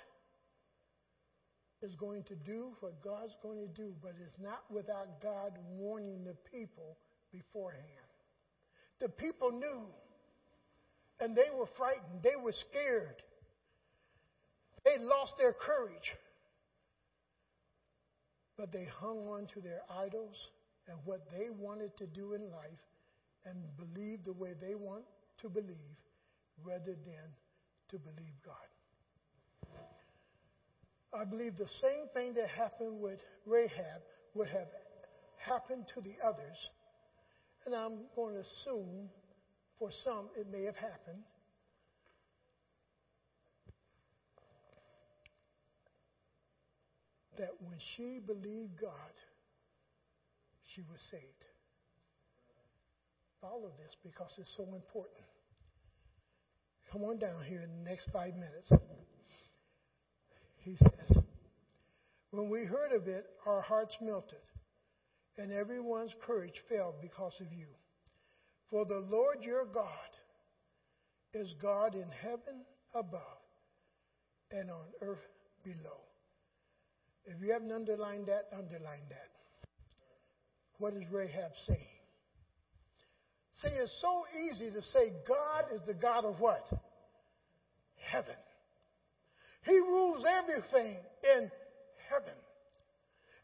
is 1.82 1.94
going 1.96 2.24
to 2.24 2.34
do 2.34 2.72
what 2.80 3.02
God's 3.02 3.36
going 3.42 3.58
to 3.58 3.68
do, 3.68 3.94
but 4.02 4.12
it's 4.22 4.34
not 4.40 4.60
without 4.70 5.20
God 5.22 5.52
warning 5.76 6.24
the 6.24 6.36
people 6.50 6.96
beforehand. 7.32 7.84
The 9.00 9.08
people 9.08 9.52
knew, 9.52 9.86
and 11.20 11.36
they 11.36 11.50
were 11.54 11.68
frightened. 11.76 12.22
They 12.22 12.36
were 12.42 12.52
scared. 12.52 13.22
They 14.84 15.02
lost 15.02 15.34
their 15.38 15.52
courage. 15.52 16.14
But 18.56 18.72
they 18.72 18.86
hung 19.00 19.18
on 19.28 19.46
to 19.52 19.60
their 19.60 19.82
idols 19.90 20.36
and 20.88 20.98
what 21.04 21.20
they 21.30 21.50
wanted 21.50 21.94
to 21.98 22.06
do 22.06 22.32
in 22.32 22.50
life 22.50 22.84
and 23.44 23.56
believed 23.76 24.24
the 24.24 24.32
way 24.32 24.54
they 24.60 24.74
want 24.74 25.04
to 25.42 25.50
believe 25.50 25.96
rather 26.64 26.96
than 27.04 27.26
to 27.90 27.98
believe 27.98 28.32
God. 28.44 28.54
I 31.14 31.24
believe 31.24 31.56
the 31.56 31.68
same 31.80 32.08
thing 32.14 32.34
that 32.34 32.48
happened 32.48 33.00
with 33.00 33.18
Rahab 33.46 34.02
would 34.34 34.48
have 34.48 34.68
happened 35.38 35.86
to 35.94 36.00
the 36.00 36.14
others. 36.24 36.70
And 37.64 37.74
I'm 37.74 38.06
going 38.14 38.34
to 38.34 38.40
assume 38.40 39.08
for 39.78 39.90
some 40.04 40.28
it 40.36 40.46
may 40.50 40.64
have 40.64 40.76
happened. 40.76 41.22
That 47.38 47.50
when 47.60 47.76
she 47.94 48.18
believed 48.24 48.80
God, 48.80 49.12
she 50.74 50.80
was 50.82 50.98
saved. 51.10 51.44
Follow 53.40 53.70
this 53.76 53.94
because 54.02 54.32
it's 54.38 54.54
so 54.56 54.64
important. 54.74 55.26
Come 56.90 57.02
on 57.02 57.18
down 57.18 57.44
here 57.46 57.60
in 57.62 57.84
the 57.84 57.90
next 57.90 58.08
five 58.12 58.32
minutes. 58.34 58.72
He 60.66 60.76
says, 60.78 61.22
When 62.32 62.50
we 62.50 62.64
heard 62.64 62.90
of 62.90 63.06
it, 63.06 63.24
our 63.46 63.60
hearts 63.60 63.96
melted, 64.00 64.42
and 65.38 65.52
everyone's 65.52 66.12
courage 66.26 66.60
fell 66.68 66.92
because 67.00 67.34
of 67.40 67.52
you. 67.52 67.68
For 68.68 68.84
the 68.84 69.06
Lord 69.08 69.38
your 69.42 69.64
God 69.64 69.86
is 71.34 71.54
God 71.62 71.94
in 71.94 72.10
heaven 72.20 72.64
above 72.96 73.20
and 74.50 74.68
on 74.68 74.86
earth 75.02 75.22
below. 75.62 76.00
If 77.26 77.40
you 77.40 77.52
haven't 77.52 77.70
underlined 77.70 78.26
that, 78.26 78.48
underline 78.52 79.06
that. 79.10 79.30
What 80.78 80.94
is 80.94 81.04
Rahab 81.12 81.52
saying? 81.68 81.80
See, 83.62 83.68
it's 83.68 83.96
so 84.00 84.24
easy 84.50 84.72
to 84.72 84.82
say 84.82 85.12
God 85.28 85.66
is 85.76 85.80
the 85.86 85.94
God 85.94 86.24
of 86.24 86.40
what? 86.40 86.66
Heaven. 88.10 88.34
He 89.66 89.78
rules 89.78 90.22
everything 90.22 90.96
in 91.26 91.50
heaven. 92.06 92.38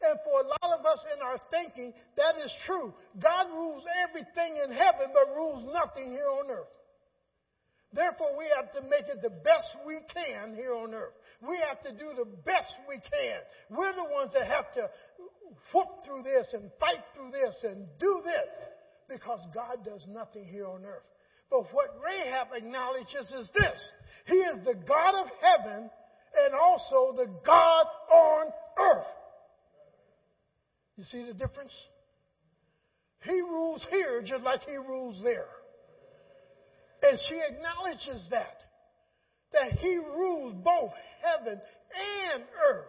And 0.03 0.19
for 0.23 0.35
a 0.39 0.47
lot 0.47 0.79
of 0.79 0.85
us 0.85 1.03
in 1.15 1.19
our 1.21 1.39
thinking, 1.51 1.93
that 2.15 2.35
is 2.43 2.51
true. 2.65 2.93
God 3.21 3.47
rules 3.51 3.83
everything 4.07 4.55
in 4.63 4.71
heaven, 4.71 5.11
but 5.11 5.35
rules 5.35 5.63
nothing 5.71 6.11
here 6.11 6.31
on 6.43 6.51
earth. 6.51 6.75
Therefore, 7.93 8.35
we 8.37 8.47
have 8.55 8.71
to 8.73 8.81
make 8.89 9.05
it 9.05 9.21
the 9.21 9.29
best 9.29 9.75
we 9.85 9.99
can 10.11 10.55
here 10.55 10.73
on 10.73 10.93
earth. 10.93 11.13
We 11.45 11.59
have 11.67 11.79
to 11.83 11.91
do 11.91 12.15
the 12.17 12.25
best 12.43 12.73
we 12.89 12.97
can. 12.99 13.39
We're 13.69 13.93
the 13.93 14.09
ones 14.11 14.31
that 14.33 14.47
have 14.47 14.73
to 14.73 14.89
whoop 15.71 16.03
through 16.03 16.23
this 16.23 16.47
and 16.53 16.71
fight 16.79 17.03
through 17.13 17.31
this 17.31 17.53
and 17.63 17.85
do 17.99 18.21
this 18.25 18.49
because 19.07 19.39
God 19.53 19.85
does 19.85 20.07
nothing 20.09 20.43
here 20.51 20.67
on 20.67 20.83
earth. 20.85 21.07
But 21.51 21.69
what 21.71 21.93
Rahab 22.03 22.47
acknowledges 22.55 23.29
is 23.29 23.51
this 23.53 23.91
He 24.25 24.41
is 24.41 24.65
the 24.65 24.73
God 24.73 25.21
of 25.21 25.27
heaven 25.37 25.89
and 26.45 26.53
also 26.55 27.15
the 27.15 27.27
God 27.45 27.85
on 28.11 28.51
earth. 28.79 29.07
You 30.97 31.03
see 31.05 31.25
the 31.25 31.33
difference? 31.33 31.73
He 33.23 33.41
rules 33.41 33.85
here 33.89 34.21
just 34.25 34.43
like 34.43 34.61
he 34.61 34.75
rules 34.75 35.21
there. 35.23 35.47
And 37.01 37.19
she 37.29 37.39
acknowledges 37.49 38.27
that. 38.31 38.63
That 39.53 39.73
he 39.73 39.97
rules 39.97 40.55
both 40.63 40.91
heaven 41.21 41.61
and 42.33 42.43
earth. 42.71 42.85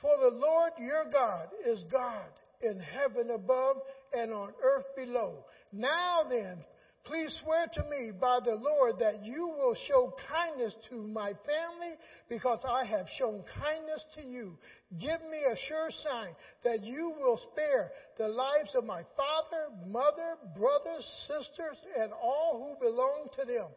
For 0.00 0.10
the 0.18 0.36
Lord 0.36 0.72
your 0.78 1.04
God 1.12 1.48
is 1.64 1.84
God 1.90 2.28
in 2.60 2.80
heaven 2.80 3.30
above 3.30 3.76
and 4.12 4.32
on 4.32 4.52
earth 4.62 4.86
below. 4.96 5.44
Now 5.72 6.22
then, 6.28 6.64
Please 7.04 7.36
swear 7.42 7.66
to 7.74 7.82
me 7.90 8.12
by 8.20 8.38
the 8.44 8.54
Lord 8.54 9.00
that 9.00 9.24
you 9.24 9.48
will 9.48 9.74
show 9.88 10.14
kindness 10.28 10.72
to 10.88 11.02
my 11.02 11.32
family 11.44 11.94
because 12.28 12.60
I 12.64 12.84
have 12.84 13.06
shown 13.18 13.42
kindness 13.58 14.04
to 14.14 14.22
you. 14.22 14.56
Give 15.00 15.20
me 15.28 15.38
a 15.52 15.56
sure 15.66 15.90
sign 16.04 16.28
that 16.62 16.84
you 16.84 17.12
will 17.18 17.40
spare 17.50 17.90
the 18.18 18.28
lives 18.28 18.76
of 18.76 18.84
my 18.84 19.02
father, 19.16 19.74
mother, 19.84 20.36
brothers, 20.56 21.26
sisters, 21.26 21.78
and 21.98 22.12
all 22.12 22.76
who 22.78 22.86
belong 22.86 23.28
to 23.34 23.44
them, 23.46 23.68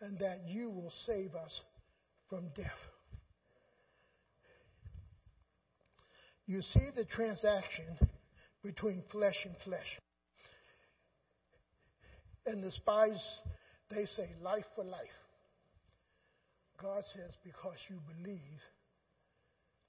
and 0.00 0.18
that 0.20 0.46
you 0.46 0.70
will 0.70 0.92
save 1.06 1.34
us 1.34 1.60
from 2.30 2.50
death. 2.54 2.70
You 6.46 6.62
see 6.62 6.90
the 6.94 7.04
transaction 7.04 7.98
between 8.62 9.02
flesh 9.10 9.44
and 9.44 9.56
flesh. 9.64 9.98
And 12.46 12.62
the 12.62 12.70
spies, 12.70 13.22
they 13.90 14.06
say 14.06 14.28
life 14.42 14.64
for 14.74 14.84
life. 14.84 15.18
God 16.80 17.02
says, 17.14 17.34
because 17.42 17.78
you 17.90 17.98
believe, 18.16 18.60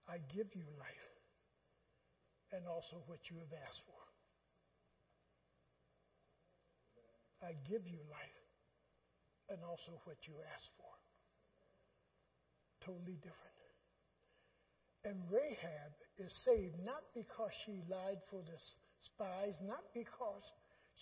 I 0.07 0.17
give 0.33 0.47
you 0.55 0.65
life 0.79 1.11
and 2.53 2.65
also 2.65 3.03
what 3.07 3.19
you 3.29 3.37
have 3.37 3.53
asked 3.67 3.83
for. 3.85 4.01
I 7.45 7.53
give 7.69 7.85
you 7.85 7.99
life 8.09 8.41
and 9.49 9.59
also 9.61 9.99
what 10.05 10.17
you 10.25 10.33
asked 10.55 10.73
for. 10.79 10.93
Totally 12.87 13.19
different. 13.21 13.47
And 15.05 15.21
Rahab 15.29 15.91
is 16.17 16.33
saved 16.43 16.79
not 16.83 17.03
because 17.13 17.51
she 17.65 17.83
lied 17.87 18.19
for 18.31 18.41
the 18.41 18.59
spies, 19.05 19.53
not 19.63 19.83
because 19.93 20.43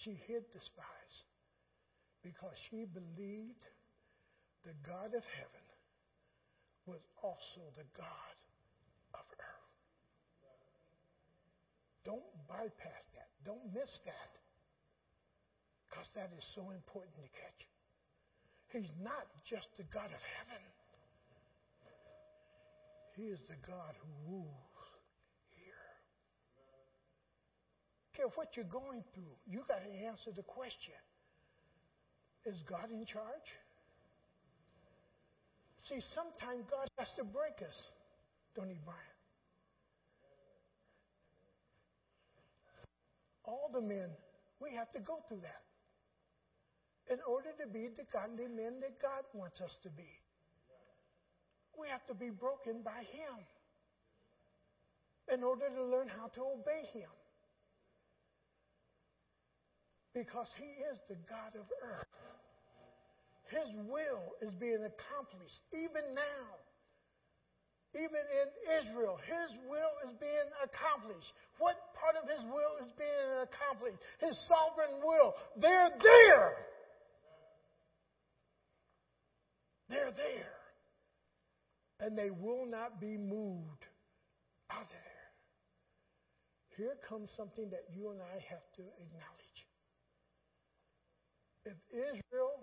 she 0.03 0.17
hid 0.27 0.43
the 0.51 0.59
spies, 0.59 1.15
because 2.25 2.57
she 2.73 2.89
believed 2.89 3.61
the 4.65 4.73
God 4.81 5.13
of 5.13 5.21
heaven 5.37 5.65
was 6.89 6.97
also 7.21 7.61
the 7.77 7.85
God 7.93 8.35
of 9.13 9.25
earth. 9.37 9.77
Don't 12.01 12.33
bypass 12.49 13.05
that. 13.13 13.29
Don't 13.45 13.61
miss 13.69 13.93
that. 14.09 14.33
Because 15.85 16.09
that 16.17 16.33
is 16.33 16.41
so 16.57 16.65
important 16.73 17.13
to 17.21 17.29
catch. 17.29 17.61
He's 18.73 18.93
not 19.05 19.29
just 19.45 19.69
the 19.77 19.85
God 19.93 20.09
of 20.09 20.23
heaven. 20.41 20.63
He 23.13 23.29
is 23.29 23.39
the 23.45 23.61
God 23.69 23.93
who 24.01 24.33
rules 24.33 24.81
here. 25.61 25.89
Care 28.17 28.33
what 28.33 28.57
you're 28.57 28.65
going 28.65 29.05
through, 29.13 29.37
you 29.45 29.61
got 29.69 29.85
to 29.85 29.93
answer 30.09 30.33
the 30.35 30.43
question. 30.43 30.97
Is 32.45 32.61
God 32.69 32.91
in 32.91 33.05
charge? 33.05 33.49
See, 35.89 35.99
sometimes 36.13 36.65
God 36.69 36.87
has 36.97 37.09
to 37.17 37.23
break 37.23 37.61
us, 37.67 37.77
don't 38.55 38.69
he, 38.69 38.77
Brian? 38.85 39.15
All 43.45 43.69
the 43.73 43.81
men, 43.81 44.09
we 44.61 44.73
have 44.73 44.91
to 44.93 44.99
go 44.99 45.19
through 45.27 45.41
that 45.41 45.65
in 47.13 47.19
order 47.27 47.49
to 47.61 47.67
be 47.71 47.89
the 47.95 48.05
godly 48.11 48.47
men 48.47 48.79
that 48.81 49.01
God 49.01 49.23
wants 49.33 49.61
us 49.61 49.75
to 49.83 49.89
be. 49.89 50.09
We 51.79 51.87
have 51.89 52.05
to 52.07 52.15
be 52.15 52.29
broken 52.29 52.81
by 52.83 53.05
Him 53.11 53.35
in 55.33 55.43
order 55.43 55.69
to 55.69 55.83
learn 55.85 56.07
how 56.07 56.27
to 56.29 56.41
obey 56.41 56.85
Him. 56.93 57.09
Because 60.13 60.49
He 60.57 60.65
is 60.89 60.97
the 61.09 61.17
God 61.29 61.53
of 61.59 61.65
earth. 61.83 62.34
His 63.49 63.69
will 63.85 64.33
is 64.41 64.53
being 64.59 64.81
accomplished 64.81 65.61
even 65.73 66.13
now. 66.13 66.47
Even 67.95 68.23
in 68.27 68.47
Israel, 68.81 69.17
His 69.23 69.49
will 69.69 69.93
is 70.03 70.17
being 70.19 70.49
accomplished. 70.59 71.31
What 71.59 71.75
part 71.95 72.19
of 72.21 72.27
His 72.27 72.43
will 72.43 72.83
is 72.83 72.91
being 72.97 73.29
accomplished? 73.47 73.99
His 74.19 74.35
sovereign 74.49 74.99
will. 74.99 75.33
They're 75.55 75.91
there. 76.03 76.51
They're 79.87 80.11
there. 80.11 80.55
And 82.01 82.17
they 82.17 82.31
will 82.31 82.65
not 82.65 82.99
be 82.99 83.15
moved 83.17 83.85
out 84.69 84.81
of 84.81 84.89
there. 84.89 85.25
Here 86.75 86.97
comes 87.07 87.31
something 87.37 87.69
that 87.69 87.87
you 87.95 88.11
and 88.11 88.19
I 88.19 88.35
have 88.49 88.65
to 88.75 88.83
acknowledge. 88.99 89.59
If 91.63 91.77
Israel 91.89 92.59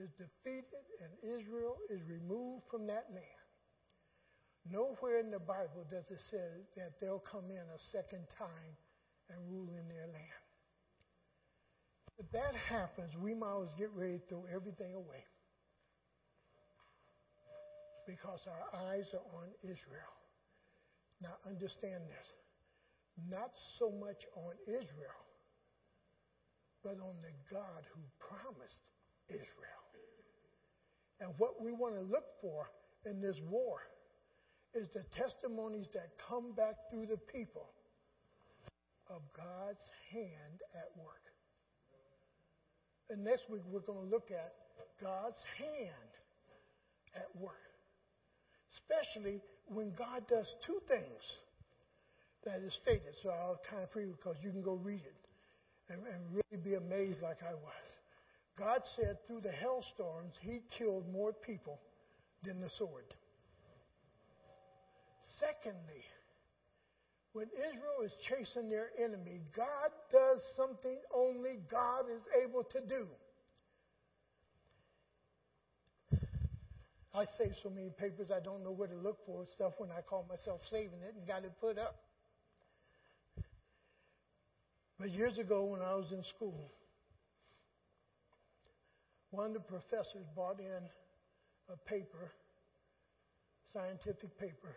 is 0.00 0.08
defeated 0.16 0.84
and 1.04 1.12
Israel 1.20 1.76
is 1.92 2.00
removed 2.08 2.64
from 2.70 2.86
that 2.88 3.04
land, 3.12 3.46
nowhere 4.64 5.20
in 5.20 5.30
the 5.30 5.38
Bible 5.40 5.84
does 5.92 6.08
it 6.08 6.20
say 6.32 6.50
that 6.76 6.96
they'll 7.00 7.22
come 7.30 7.52
in 7.52 7.60
a 7.60 7.80
second 7.92 8.24
time 8.38 8.72
and 9.28 9.38
rule 9.52 9.68
in 9.68 9.86
their 9.88 10.08
land. 10.08 10.44
If 12.18 12.32
that 12.32 12.54
happens, 12.68 13.12
we 13.20 13.34
might 13.34 13.64
as 13.64 13.72
get 13.78 13.92
ready 13.96 14.18
to 14.18 14.24
throw 14.28 14.44
everything 14.54 14.92
away. 14.94 15.24
Because 18.06 18.40
our 18.48 18.80
eyes 18.90 19.08
are 19.14 19.24
on 19.40 19.48
Israel. 19.62 20.16
Now 21.22 21.36
understand 21.48 22.08
this 22.08 22.28
not 23.28 23.52
so 23.78 23.90
much 23.90 24.24
on 24.36 24.54
Israel, 24.64 25.24
but 26.82 26.96
on 26.96 27.16
the 27.20 27.34
God 27.52 27.84
who 27.92 28.00
promised 28.16 28.80
Israel. 29.28 29.79
And 31.20 31.34
what 31.38 31.60
we 31.62 31.72
want 31.72 31.94
to 31.96 32.02
look 32.02 32.24
for 32.40 32.64
in 33.04 33.20
this 33.20 33.36
war 33.48 33.80
is 34.74 34.88
the 34.94 35.04
testimonies 35.16 35.86
that 35.94 36.08
come 36.28 36.52
back 36.52 36.74
through 36.90 37.06
the 37.06 37.18
people 37.32 37.68
of 39.10 39.20
God's 39.36 39.84
hand 40.12 40.62
at 40.74 40.88
work. 40.96 41.24
And 43.10 43.24
next 43.24 43.50
week 43.50 43.62
we're 43.66 43.80
going 43.80 44.08
to 44.08 44.10
look 44.10 44.30
at 44.30 44.54
God's 45.02 45.42
hand 45.58 46.10
at 47.16 47.26
work. 47.40 47.58
Especially 48.70 49.42
when 49.66 49.92
God 49.98 50.22
does 50.28 50.46
two 50.64 50.78
things 50.86 51.22
that 52.44 52.62
is 52.62 52.72
stated. 52.82 53.14
So 53.22 53.30
I'll 53.30 53.60
kind 53.68 53.82
of 53.82 53.90
preview 53.90 54.14
because 54.16 54.36
you 54.42 54.50
can 54.50 54.62
go 54.62 54.74
read 54.74 55.02
it 55.02 55.20
and, 55.90 56.06
and 56.06 56.20
really 56.30 56.62
be 56.62 56.74
amazed 56.74 57.20
like 57.22 57.42
I 57.42 57.54
was. 57.54 57.86
God 58.58 58.80
said 58.96 59.16
through 59.26 59.40
the 59.40 59.52
hailstorms, 59.52 60.34
He 60.42 60.60
killed 60.78 61.10
more 61.10 61.32
people 61.32 61.80
than 62.44 62.60
the 62.60 62.70
sword. 62.78 63.04
Secondly, 65.38 66.04
when 67.32 67.46
Israel 67.54 68.02
is 68.04 68.12
chasing 68.28 68.68
their 68.68 68.90
enemy, 68.98 69.40
God 69.56 69.90
does 70.12 70.42
something 70.56 70.98
only 71.14 71.60
God 71.70 72.04
is 72.12 72.22
able 72.44 72.64
to 72.64 72.80
do. 72.86 73.06
I 77.12 77.24
save 77.38 77.52
so 77.62 77.70
many 77.70 77.90
papers 77.90 78.30
I 78.30 78.42
don't 78.42 78.62
know 78.62 78.70
where 78.70 78.86
to 78.86 78.94
look 78.94 79.18
for 79.26 79.44
stuff 79.54 79.72
when 79.78 79.90
I 79.90 80.00
call 80.00 80.26
myself 80.28 80.60
saving 80.70 81.02
it 81.02 81.14
and 81.16 81.26
got 81.26 81.44
it 81.44 81.52
put 81.60 81.76
up. 81.78 81.96
But 84.98 85.10
years 85.10 85.38
ago, 85.38 85.64
when 85.64 85.80
I 85.80 85.94
was 85.94 86.12
in 86.12 86.22
school, 86.36 86.70
one 89.30 89.46
of 89.46 89.54
the 89.54 89.60
professors 89.60 90.26
brought 90.34 90.58
in 90.58 90.82
a 91.68 91.76
paper, 91.88 92.32
scientific 93.72 94.36
paper, 94.38 94.74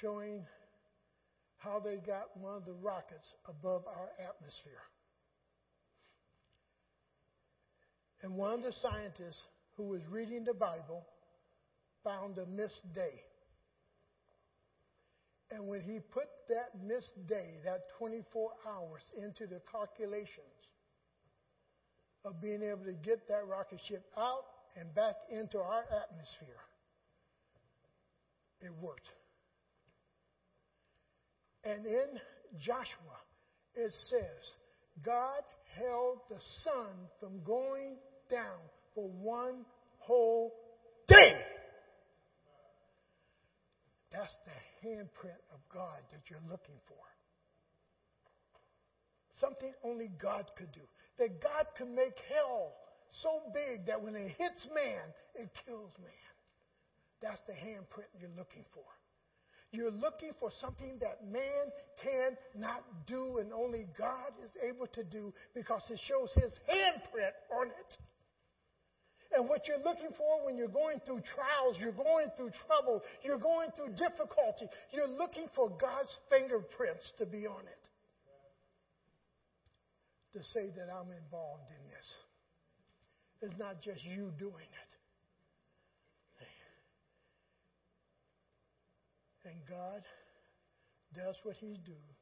showing 0.00 0.44
how 1.58 1.80
they 1.80 1.96
got 1.96 2.36
one 2.40 2.56
of 2.56 2.64
the 2.64 2.74
rockets 2.74 3.32
above 3.48 3.84
our 3.86 4.08
atmosphere. 4.18 4.84
And 8.22 8.36
one 8.38 8.54
of 8.54 8.62
the 8.62 8.72
scientists 8.80 9.40
who 9.76 9.88
was 9.88 10.00
reading 10.10 10.44
the 10.44 10.54
Bible 10.54 11.04
found 12.02 12.38
a 12.38 12.46
missed 12.46 12.92
day. 12.94 13.20
And 15.50 15.68
when 15.68 15.82
he 15.82 16.00
put 16.12 16.28
that 16.48 16.82
missed 16.82 17.26
day, 17.28 17.60
that 17.64 17.82
24 17.98 18.50
hours, 18.66 19.02
into 19.22 19.46
the 19.46 19.60
calculations 19.70 20.63
of 22.24 22.40
being 22.40 22.62
able 22.62 22.84
to 22.84 22.92
get 22.92 23.28
that 23.28 23.46
rocket 23.48 23.80
ship 23.88 24.04
out 24.16 24.44
and 24.76 24.94
back 24.94 25.14
into 25.30 25.58
our 25.58 25.84
atmosphere, 26.02 26.60
it 28.60 28.72
worked. 28.80 29.08
And 31.64 31.86
in 31.86 32.20
Joshua, 32.58 33.18
it 33.74 33.92
says, 34.08 34.50
God 35.04 35.42
held 35.78 36.18
the 36.28 36.38
sun 36.62 37.08
from 37.20 37.42
going 37.44 37.96
down 38.30 38.60
for 38.94 39.08
one 39.08 39.64
whole 39.98 40.52
day. 41.08 41.34
That's 44.12 44.34
the 44.44 44.88
handprint 44.88 45.42
of 45.52 45.58
God 45.72 45.98
that 46.12 46.20
you're 46.30 46.38
looking 46.48 46.76
for. 46.86 46.96
Something 49.40 49.72
only 49.82 50.08
God 50.22 50.44
could 50.56 50.70
do. 50.72 50.80
That 51.18 51.40
God 51.40 51.66
can 51.76 51.94
make 51.94 52.16
hell 52.28 52.74
so 53.22 53.42
big 53.52 53.86
that 53.86 54.02
when 54.02 54.16
it 54.16 54.34
hits 54.36 54.66
man, 54.74 55.14
it 55.34 55.50
kills 55.66 55.92
man. 55.98 56.32
That's 57.22 57.40
the 57.46 57.52
handprint 57.52 58.10
you're 58.18 58.36
looking 58.36 58.64
for. 58.74 58.84
You're 59.70 59.90
looking 59.90 60.30
for 60.38 60.50
something 60.60 60.98
that 61.00 61.26
man 61.26 61.66
cannot 61.98 62.84
do 63.06 63.38
and 63.38 63.52
only 63.52 63.86
God 63.98 64.30
is 64.44 64.50
able 64.62 64.86
to 64.94 65.02
do 65.02 65.32
because 65.54 65.82
it 65.90 65.98
shows 66.06 66.30
his 66.34 66.52
handprint 66.70 67.34
on 67.58 67.68
it. 67.68 67.98
And 69.32 69.48
what 69.48 69.66
you're 69.66 69.82
looking 69.82 70.14
for 70.16 70.46
when 70.46 70.56
you're 70.56 70.68
going 70.68 71.00
through 71.04 71.22
trials, 71.34 71.76
you're 71.80 71.90
going 71.90 72.28
through 72.36 72.52
trouble, 72.66 73.02
you're 73.24 73.38
going 73.38 73.70
through 73.74 73.98
difficulty, 73.98 74.70
you're 74.92 75.08
looking 75.08 75.48
for 75.56 75.70
God's 75.70 76.16
fingerprints 76.30 77.12
to 77.18 77.26
be 77.26 77.46
on 77.46 77.66
it. 77.66 77.83
To 80.34 80.42
say 80.42 80.66
that 80.74 80.90
I'm 80.90 81.14
involved 81.14 81.70
in 81.70 81.82
this. 81.94 82.08
It's 83.40 83.56
not 83.56 83.80
just 83.80 84.02
you 84.02 84.32
doing 84.36 84.66
it. 84.66 84.90
And 89.46 89.54
God 89.68 90.02
does 91.14 91.36
what 91.44 91.54
He's 91.60 91.78
doing, 91.86 92.16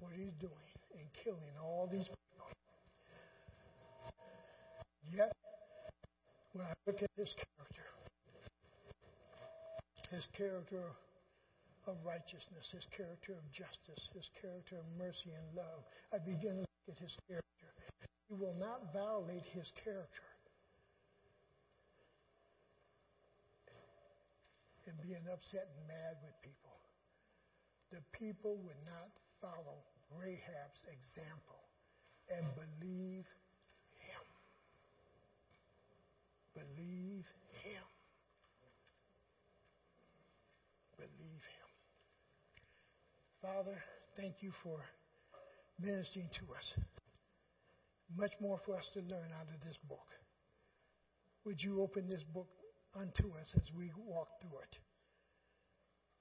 what 0.00 0.12
He's 0.16 0.32
doing 0.40 0.72
in 0.94 1.04
killing 1.22 1.52
all 1.60 1.86
these 1.92 2.08
people. 2.08 2.48
Yet 5.12 5.32
when 6.52 6.64
I 6.64 6.72
look 6.86 7.02
at 7.02 7.10
his 7.16 7.34
character, 7.36 7.88
his 10.10 10.26
character 10.36 10.84
of 11.86 11.96
righteousness, 12.06 12.72
his 12.72 12.86
character 12.96 13.32
of 13.32 13.44
justice, 13.52 14.08
his 14.14 14.28
character 14.40 14.76
of 14.76 14.86
mercy 14.96 15.28
and 15.36 15.56
love, 15.56 15.84
I 16.12 16.18
begin 16.24 16.64
to 16.64 16.71
his 16.98 17.16
character. 17.28 17.70
He 18.28 18.34
will 18.34 18.56
not 18.58 18.92
violate 18.92 19.44
his 19.44 19.70
character 19.84 20.28
and 24.86 24.96
being 25.02 25.24
upset 25.32 25.68
and 25.78 25.86
mad 25.88 26.16
with 26.24 26.34
people. 26.42 26.76
The 27.92 28.02
people 28.16 28.56
would 28.64 28.82
not 28.84 29.12
follow 29.40 29.84
Rahab's 30.16 30.82
example 30.88 31.60
and 32.32 32.44
believe 32.56 33.26
him. 33.94 34.24
Believe 36.54 37.24
Him. 37.64 37.84
Believe 40.96 41.44
Him. 41.56 41.70
Father, 43.40 43.78
thank 44.16 44.42
you 44.42 44.52
for 44.62 44.78
ministering 45.82 46.30
to 46.38 46.54
us. 46.54 46.66
Much 48.16 48.32
more 48.40 48.58
for 48.64 48.76
us 48.76 48.88
to 48.94 49.00
learn 49.00 49.30
out 49.34 49.50
of 49.52 49.60
this 49.66 49.78
book. 49.88 50.06
Would 51.44 51.60
you 51.60 51.82
open 51.82 52.08
this 52.08 52.22
book 52.22 52.48
unto 52.94 53.34
us 53.34 53.48
as 53.56 53.68
we 53.76 53.90
walk 54.06 54.28
through 54.40 54.62
it? 54.62 54.76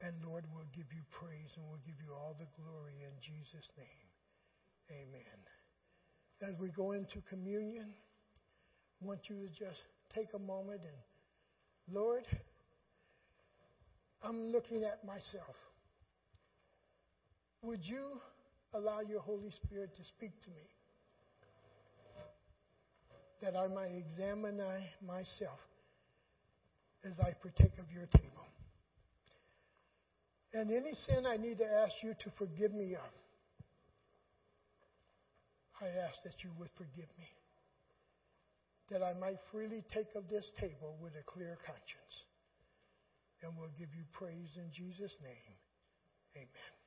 And 0.02 0.18
Lord, 0.26 0.46
we'll 0.54 0.72
give 0.74 0.90
you 0.90 1.04
praise 1.12 1.52
and 1.56 1.66
we'll 1.70 1.86
give 1.86 2.02
you 2.02 2.12
all 2.12 2.36
the 2.40 2.50
glory 2.58 2.98
in 3.06 3.14
Jesus' 3.22 3.70
name. 3.78 4.08
Amen. 4.90 5.40
As 6.42 6.60
we 6.60 6.72
go 6.72 6.94
into 6.94 7.22
communion, 7.30 7.94
I 9.02 9.06
want 9.06 9.30
you 9.30 9.36
to 9.46 9.50
just 9.50 9.80
take 10.16 10.34
a 10.34 10.40
moment 10.40 10.82
and, 10.82 11.96
Lord, 11.96 12.26
I'm 14.24 14.52
looking 14.52 14.84
at 14.84 15.06
myself. 15.06 15.56
Would 17.62 17.86
you 17.86 18.20
allow 18.74 19.02
your 19.02 19.22
Holy 19.22 19.52
Spirit 19.52 19.96
to 19.96 20.04
speak 20.04 20.32
to 20.44 20.50
me? 20.50 20.68
that 23.42 23.58
I 23.58 23.68
might 23.68 23.92
examine 23.98 24.62
myself 25.06 25.60
as 27.04 27.18
I 27.20 27.34
partake 27.42 27.78
of 27.80 27.92
your 27.92 28.06
table. 28.06 28.46
And 30.54 30.70
any 30.70 30.94
sin 30.94 31.26
I 31.26 31.38
need 31.38 31.58
to 31.58 31.66
ask 31.66 31.94
you 32.04 32.14
to 32.14 32.30
forgive 32.38 32.72
me 32.72 32.94
of, 32.94 33.12
I 35.82 35.88
ask 36.06 36.22
that 36.24 36.44
you 36.44 36.52
would 36.60 36.70
forgive 36.78 37.10
me. 37.18 37.30
That 38.92 39.02
I 39.02 39.18
might 39.18 39.40
freely 39.52 39.84
take 39.92 40.14
of 40.16 40.30
this 40.30 40.46
table 40.60 40.98
with 41.02 41.14
a 41.14 41.24
clear 41.26 41.58
conscience. 41.66 42.16
And 43.42 43.54
we'll 43.58 43.74
give 43.80 43.90
you 43.96 44.04
praise 44.14 44.52
in 44.58 44.70
Jesus' 44.72 45.16
name. 45.24 45.56
Amen. 46.36 46.81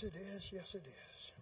Yes, 0.00 0.12
it 0.14 0.16
is. 0.36 0.52
Yes, 0.52 0.74
it 0.76 0.86
is. 0.86 1.37